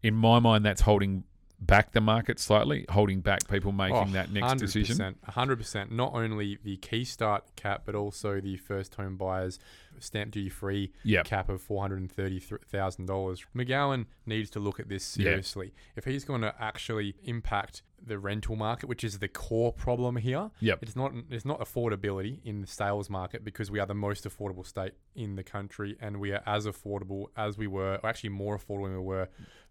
[0.02, 1.24] in my mind, that's holding
[1.60, 5.16] back the market slightly, holding back people oh, making Oh, that next decision.
[5.28, 5.90] 100%.
[5.90, 9.58] Not only the Keystart cap, but also the first home buyers
[9.98, 11.24] stamp duty free Yep.
[11.26, 13.44] cap of $430,000.
[13.54, 15.72] McGowan needs to look at this seriously.
[15.96, 20.50] If he's going to actually impact the rental market, which is the core problem here,
[20.60, 20.78] Yep.
[20.82, 24.66] it's not it's not affordability in the sales market because we are the most affordable
[24.66, 28.56] state in the country and we are as affordable as we were, or actually more
[28.58, 29.28] affordable than we were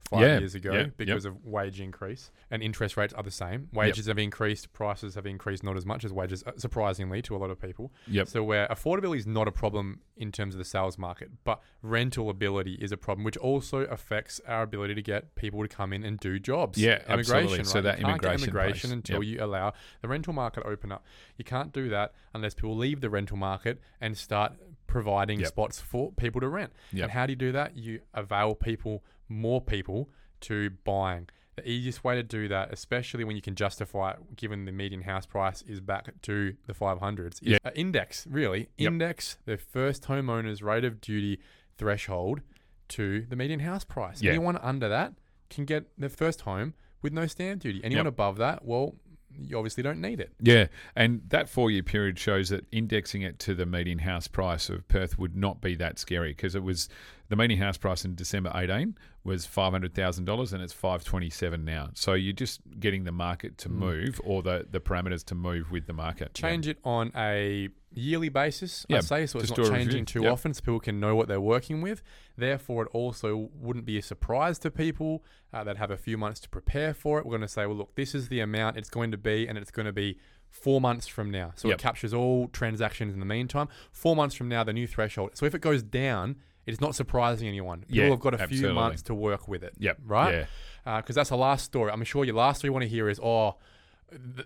[0.10, 0.98] five Yeah, years ago yeah, yep.
[0.98, 3.70] because of wage increase and interest rates are the same.
[3.72, 7.40] Wages have increased, prices have increased not as much as wages, uh, surprisingly to a
[7.40, 7.94] lot of people.
[8.08, 8.28] Yep.
[8.28, 12.30] So where affordability is not a problem in terms of the sales market, but rental
[12.30, 16.04] ability is a problem, which also affects our ability to get people to come in
[16.04, 16.78] and do jobs.
[16.78, 17.44] Yeah, absolutely.
[17.44, 17.66] immigration.
[17.66, 19.32] So that get immigration immigration until Yep.
[19.40, 21.06] you allow the rental market to open up.
[21.38, 24.54] You can't do that unless people leave the rental market and start
[24.88, 25.48] providing Yep.
[25.50, 26.72] spots for people to rent.
[26.92, 27.04] Yep.
[27.04, 27.76] And how do you do that?
[27.76, 30.10] You avail people, more people,
[30.42, 31.30] to buying.
[31.56, 35.04] The easiest way to do that, especially when you can justify it, given the median
[35.04, 37.58] house price is back to the 500s, is Yeah.
[37.64, 38.70] uh, index, really.
[38.78, 41.40] Index the first homeowner's rate of duty
[41.78, 42.42] threshold
[42.90, 44.22] to the median house price.
[44.22, 44.32] Yeah.
[44.32, 45.14] Anyone under that
[45.50, 47.82] can get their first home with no stamp duty.
[47.84, 48.14] Anyone Yep.
[48.14, 48.96] above that, well,
[49.40, 50.32] you obviously don't need it.
[50.40, 54.70] Yeah, and that four year period shows that indexing it to the median house price
[54.70, 56.90] of Perth would not be that scary because it was
[57.30, 61.90] the median house price in December 18 was $500,000 and it's 527 now.
[61.94, 63.74] So you're just getting the market to mm.
[63.74, 66.34] move or the, the parameters to move with the market.
[66.34, 70.32] Change it on a yearly basis, Yeah, I'd say, so it's not changing too Yep.
[70.34, 72.02] often so people can know what they're working with.
[72.38, 75.24] Therefore, it also wouldn't be a surprise to people
[75.54, 77.26] uh, that have a few months to prepare for it.
[77.26, 79.58] We're going to say, well, look, this is the amount it's going to be, and
[79.58, 80.18] it's going to be
[80.50, 81.52] four months from now.
[81.56, 81.80] So Yep.
[81.80, 83.68] it captures all transactions in the meantime.
[83.92, 85.32] Four months from now, the new threshold.
[85.34, 87.82] So if it goes down, it's not surprising anyone.
[87.82, 89.74] People Yeah, have got a few months to work with it.
[89.80, 90.48] Yep, Right?
[90.86, 90.98] yeah.
[91.02, 91.92] Because that's the last story.
[91.92, 93.56] I'm sure your last story you want to hear is, oh,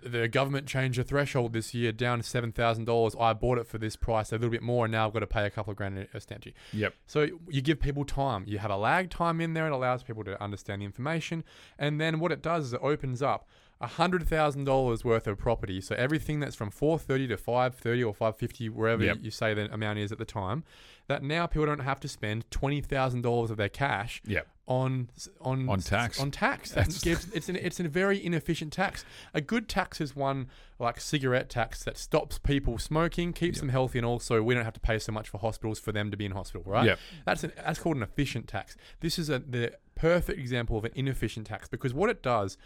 [0.02, 3.14] the, government changed the threshold this year down to seven thousand dollars.
[3.18, 5.26] I bought it for this price, a little bit more, and now I've got to
[5.26, 6.56] pay a couple of grand in a stamp duty.
[6.72, 6.94] Yep.
[7.06, 8.44] So you give people time.
[8.46, 9.66] You have a lag time in there.
[9.66, 11.44] It allows people to understand the information,
[11.78, 13.48] and then what it does is it opens up
[13.86, 15.80] hundred thousand dollars worth of property.
[15.80, 19.18] So everything that's from four thirty to five thirty or five fifty, wherever Yep.
[19.22, 20.64] you say the amount is at the time,
[21.06, 24.48] that now people don't have to spend twenty thousand dollars of their cash Yep.
[24.66, 25.08] on
[25.40, 26.18] on On tax.
[26.20, 29.04] On tax, that That's- gives it's an it's a very inefficient tax.
[29.32, 30.48] A good tax is one
[30.80, 33.60] like cigarette tax that stops people smoking, keeps Yep.
[33.62, 36.10] them healthy, and also we don't have to pay so much for hospitals for them
[36.10, 36.86] to be in hospital, right?
[36.86, 36.98] Yep.
[37.26, 38.76] That's an, that's called an efficient tax.
[39.00, 42.56] This is a the perfect example of an inefficient tax because what it does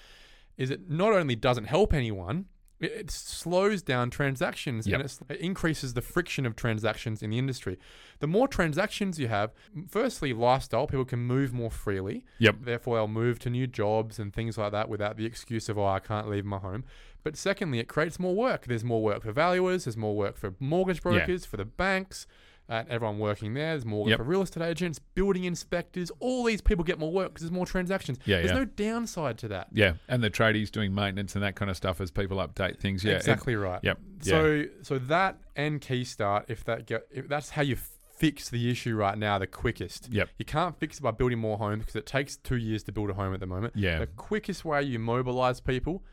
[0.57, 2.47] is it not only doesn't help anyone.
[2.81, 4.95] It it slows down transactions Yep.
[4.95, 7.79] and it's, it increases the friction of transactions in the industry.
[8.19, 9.53] The more transactions you have,
[9.89, 12.25] firstly, lifestyle, people can move more freely.
[12.41, 12.57] Yep.
[12.63, 15.87] Therefore, they'll move to new jobs and things like that without the excuse of, oh,
[15.87, 16.83] I can't leave my home.
[17.23, 18.65] But secondly, it creates more work.
[18.67, 22.27] There's more work for valuers, there's more work for mortgage brokers, for the banks,
[22.69, 23.71] uh, everyone working there.
[23.73, 24.19] There's more Yep.
[24.19, 26.11] for real estate agents, building inspectors.
[26.21, 28.19] All these people get more work because there's more transactions.
[28.25, 28.59] Yeah, there's yeah.
[28.59, 29.69] no downside to that.
[29.73, 33.05] Yeah, and the tradies doing maintenance and that kind of stuff as people update things.
[33.05, 33.81] Yeah, it- exactly right.
[33.83, 33.99] Yep.
[34.23, 37.77] So so that and Keystart, if that get, if that's how you
[38.17, 40.09] fix the issue right now, the quickest.
[40.13, 40.29] Yep.
[40.39, 43.11] You can't fix it by building more homes because it takes two years to build
[43.11, 43.75] a home at the moment.
[43.77, 43.99] Yeah.
[43.99, 46.05] The quickest way you mobilize people,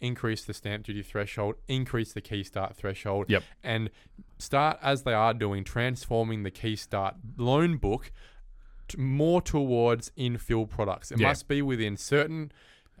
[0.00, 3.42] increase the stamp duty threshold, increase the Keystart threshold, Yep.
[3.62, 3.90] and
[4.38, 8.12] start as they are doing, transforming the Keystart loan book
[8.88, 11.10] t- more towards infill products.
[11.10, 11.28] It Yeah.
[11.28, 12.52] must be within certain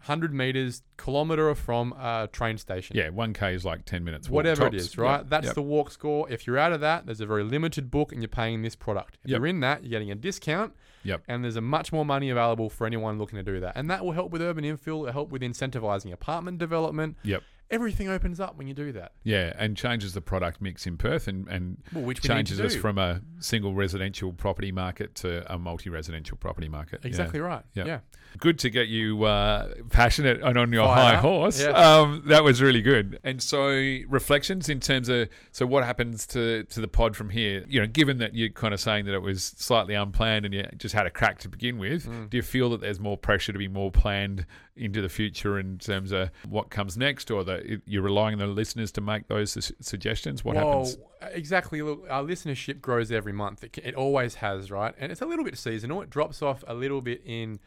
[0.02, 4.28] hundred meters, kilometer from a train station Yeah, one k is like ten minutes.
[4.28, 4.82] walk whatever it tops.
[4.84, 5.18] is, right?
[5.18, 5.54] Yep, That's yep.
[5.54, 6.30] the walk score.
[6.30, 9.18] If you're out of that, there's a very limited book and you're paying this product.
[9.24, 9.38] If Yep.
[9.38, 10.74] you're in that, you're getting a discount
[11.04, 11.22] Yep.
[11.28, 13.76] and there's a much more money available for anyone looking to do that.
[13.76, 17.16] And that will help with urban infill, it'll help with incentivizing apartment development.
[17.22, 17.42] Yep.
[17.68, 19.10] everything opens up when you do that.
[19.24, 22.54] Yeah, and changes the product mix in Perth and, and Well, which we need to
[22.56, 27.00] changes us from a single residential property market to a multi residential property market.
[27.02, 27.08] Yeah.
[27.08, 27.64] Exactly right.
[27.74, 27.84] Yeah.
[27.86, 27.98] yeah.
[28.38, 31.22] Good to get you uh, passionate and on your Fired high up.
[31.22, 31.60] horse.
[31.60, 31.74] Yes.
[31.76, 33.18] Um, that was really good.
[33.24, 33.68] And so,
[34.08, 37.64] reflections in terms of so what happens to to the pod from here.
[37.68, 40.66] You know, given that you're kind of saying that it was slightly unplanned and you
[40.76, 42.30] just had a crack to begin with, Mm.
[42.30, 45.78] do you feel that there's more pressure to be more planned into the future in
[45.78, 49.52] terms of what comes next, or that you're relying on the listeners to make those
[49.52, 50.44] su- suggestions?
[50.44, 50.98] What well, happens?
[51.32, 51.80] exactly.
[51.80, 53.64] Look, our listenership grows every month.
[53.64, 54.94] It, it always has, right?
[54.98, 56.02] And it's a little bit seasonal.
[56.02, 57.58] It drops off a little bit in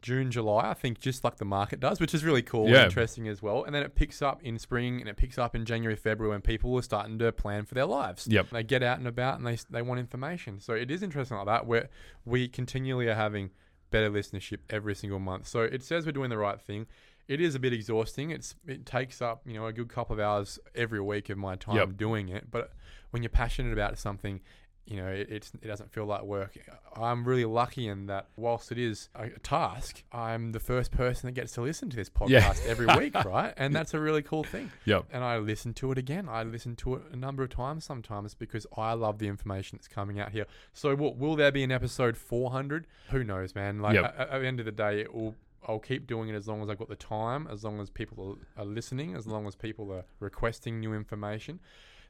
[0.00, 2.76] June, July, I think, just like the market does, which is really cool Yeah.
[2.76, 3.64] and interesting as well.
[3.64, 6.40] And then it picks up in spring and it picks up in January, February when
[6.40, 8.26] people are starting to plan for their lives.
[8.28, 8.50] Yep.
[8.50, 10.60] They get out and about and they, they want information.
[10.60, 11.88] So it is interesting like that where
[12.24, 13.50] we continually are having
[13.90, 15.48] better listenership every single month.
[15.48, 16.86] So it says we're doing the right thing.
[17.26, 18.30] It is a bit exhausting.
[18.30, 21.56] It's it takes up you know a good couple of hours every week of my
[21.56, 21.96] time Yep.
[21.96, 22.50] doing it.
[22.50, 22.72] But
[23.10, 24.40] when you're passionate about something,
[24.90, 26.56] you know it, it's it doesn't feel like work.
[26.96, 31.32] I'm really lucky in that whilst it is a task, I'm the first person that
[31.32, 32.54] gets to listen to this podcast Yeah.
[32.66, 33.52] every week, right?
[33.56, 34.72] And that's a really cool thing.
[34.86, 35.04] Yep.
[35.12, 36.28] And I listen to it again.
[36.28, 39.88] I listen to it a number of times sometimes because I love the information that's
[39.88, 40.46] coming out here.
[40.72, 42.86] So will, will there be an episode 400?
[43.10, 43.80] Who knows, man?
[43.80, 44.04] Like Yep.
[44.18, 45.34] at, at the end of the day, it will.
[45.66, 48.38] I'll keep doing it as long as I've got the time, as long as people
[48.56, 51.60] are listening, as long as people are requesting new information.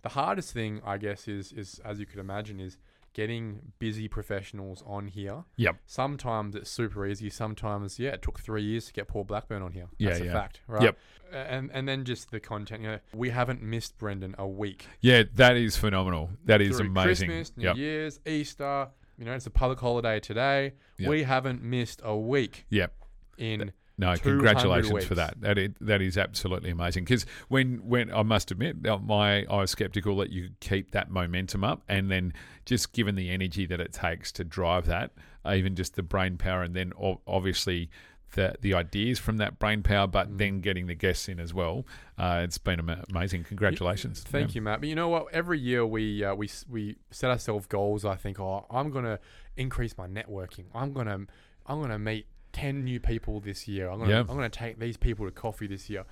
[0.03, 2.76] The hardest thing, I guess, is is as you could imagine, is
[3.14, 5.42] getting busy professionals on here.
[5.57, 5.76] Yep.
[5.86, 7.30] Sometimes it's super easy.
[7.30, 9.88] Sometimes, yeah, it took three years to get Paul Blackburn on here.
[9.99, 10.32] Yeah, That's a yeah.
[10.32, 10.82] fact, right?
[10.82, 10.99] Yep.
[11.32, 12.82] And and then just the content.
[12.82, 14.86] You know, we haven't missed Brendon a week.
[15.01, 16.30] Yeah, that is phenomenal.
[16.44, 17.28] That is Through amazing.
[17.28, 17.76] Christmas, New Yep.
[17.76, 18.88] Year's, Easter.
[19.18, 20.74] You know, it's a public holiday today.
[20.99, 21.09] Yep.
[21.09, 22.94] We haven't missed a week Yep.
[23.36, 23.72] in.
[23.99, 25.40] No, 200 congratulations for that.
[25.40, 27.05] That is, that is absolutely amazing.
[27.05, 30.92] Because when when I must admit, uh, my I was skeptical that you could keep
[30.92, 32.32] that momentum up, and then
[32.64, 35.11] just given the energy that it takes to drive that,
[35.44, 36.92] uh, even just the brain power, and then
[37.26, 37.90] obviously.
[38.34, 40.36] The, the ideas from that brain power, but Mm.
[40.36, 41.86] then getting the guests in as well.
[42.18, 42.78] Uh, it's been
[43.11, 43.44] amazing.
[43.44, 44.20] Congratulations.
[44.22, 44.80] Thank you, Matt.
[44.80, 45.28] But you know what?
[45.32, 48.05] Every year we uh, we we set ourselves goals.
[48.05, 49.18] I think, oh, I'm gonna
[49.57, 50.66] increase my networking.
[50.74, 51.20] I'm gonna
[51.64, 52.26] I'm gonna meet
[52.61, 53.88] ten new people this year.
[53.90, 54.20] I'm gonna.
[54.20, 56.04] I'm gonna take these people to coffee this year.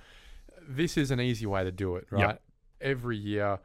[0.67, 2.19] This is an easy way to do it, Yep.
[2.27, 2.39] right?
[2.81, 3.59] Every year,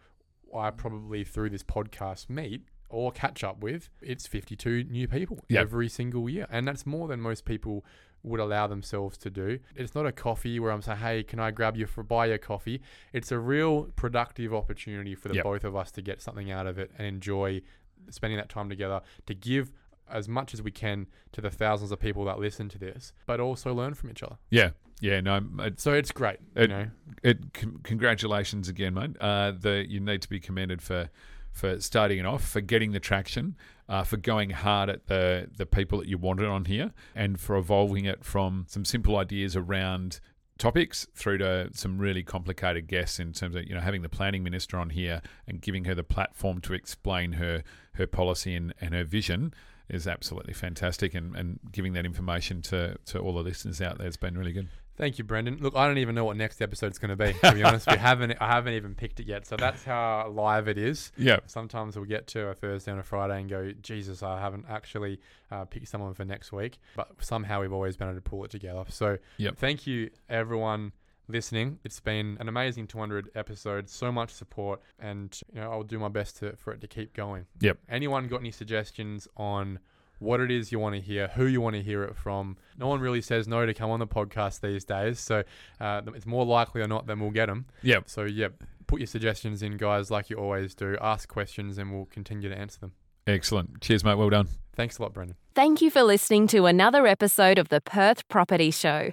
[0.54, 5.60] I probably through this podcast meet or catch up with it's 52 new people Yep.
[5.60, 7.84] every single year, and that's more than most people
[8.22, 9.58] would allow themselves to do.
[9.74, 12.34] It's not a coffee where I'm saying, "Hey, can I grab you for buy you
[12.34, 12.80] a coffee?"
[13.12, 15.44] It's a real productive opportunity for the Yep.
[15.44, 17.62] both of us to get something out of it and enjoy
[18.10, 19.72] spending that time together to give
[20.12, 23.40] as much as we can to the thousands of people that listen to this, but
[23.40, 24.36] also learn from each other.
[24.50, 25.20] Yeah, yeah.
[25.20, 26.88] No, it's So it's great, you know.
[27.22, 29.16] it, con- congratulations again, mate.
[29.20, 31.10] Uh, the you need to be commended for
[31.50, 33.56] for starting it off, for getting the traction,
[33.88, 37.56] uh, for going hard at the the people that you wanted on here, and for
[37.56, 40.20] evolving it from some simple ideas around
[40.58, 44.42] topics through to some really complicated guests in terms of you know having the planning
[44.42, 47.62] minister on here and giving her the platform to explain her
[47.94, 49.52] her policy and, and her vision
[49.88, 54.06] is absolutely fantastic and, and giving that information to, to all the listeners out there
[54.06, 54.68] has been really good.
[54.94, 55.56] Thank you, Brendon.
[55.58, 57.32] Look, I don't even know what next episode's going to be.
[57.40, 58.36] To be honest, we haven't.
[58.40, 59.46] I haven't even picked it yet.
[59.46, 61.12] So that's how live it is.
[61.16, 61.38] Yeah.
[61.46, 65.18] Sometimes we'll get to a Thursday and a Friday and go, Jesus, I haven't actually
[65.50, 66.78] uh, picked someone for next week.
[66.94, 68.84] But somehow we've always been able to pull it together.
[68.90, 69.56] So Yep.
[69.56, 70.92] thank you, everyone
[71.32, 71.78] listening.
[71.84, 76.08] It's been an amazing 200 episodes, so much support, and you know I'll do my
[76.08, 77.46] best to, for it to keep going.
[77.60, 77.78] Yep.
[77.88, 79.78] Anyone got any suggestions on
[80.18, 82.56] what it is you want to hear, who you want to hear it from?
[82.78, 85.42] No one really says no to come on the podcast these days, so
[85.80, 87.66] uh, it's more likely or not than we'll get them.
[87.82, 88.08] Yep.
[88.08, 88.48] So yeah,
[88.86, 90.96] put your suggestions in, guys, like you always do.
[91.00, 92.92] Ask questions, and we'll continue to answer them.
[93.26, 93.80] Excellent.
[93.80, 94.16] Cheers, mate.
[94.16, 94.48] Well done.
[94.74, 95.36] Thanks a lot, Brendon.
[95.54, 99.12] Thank you for listening to another episode of the Perth Property Show.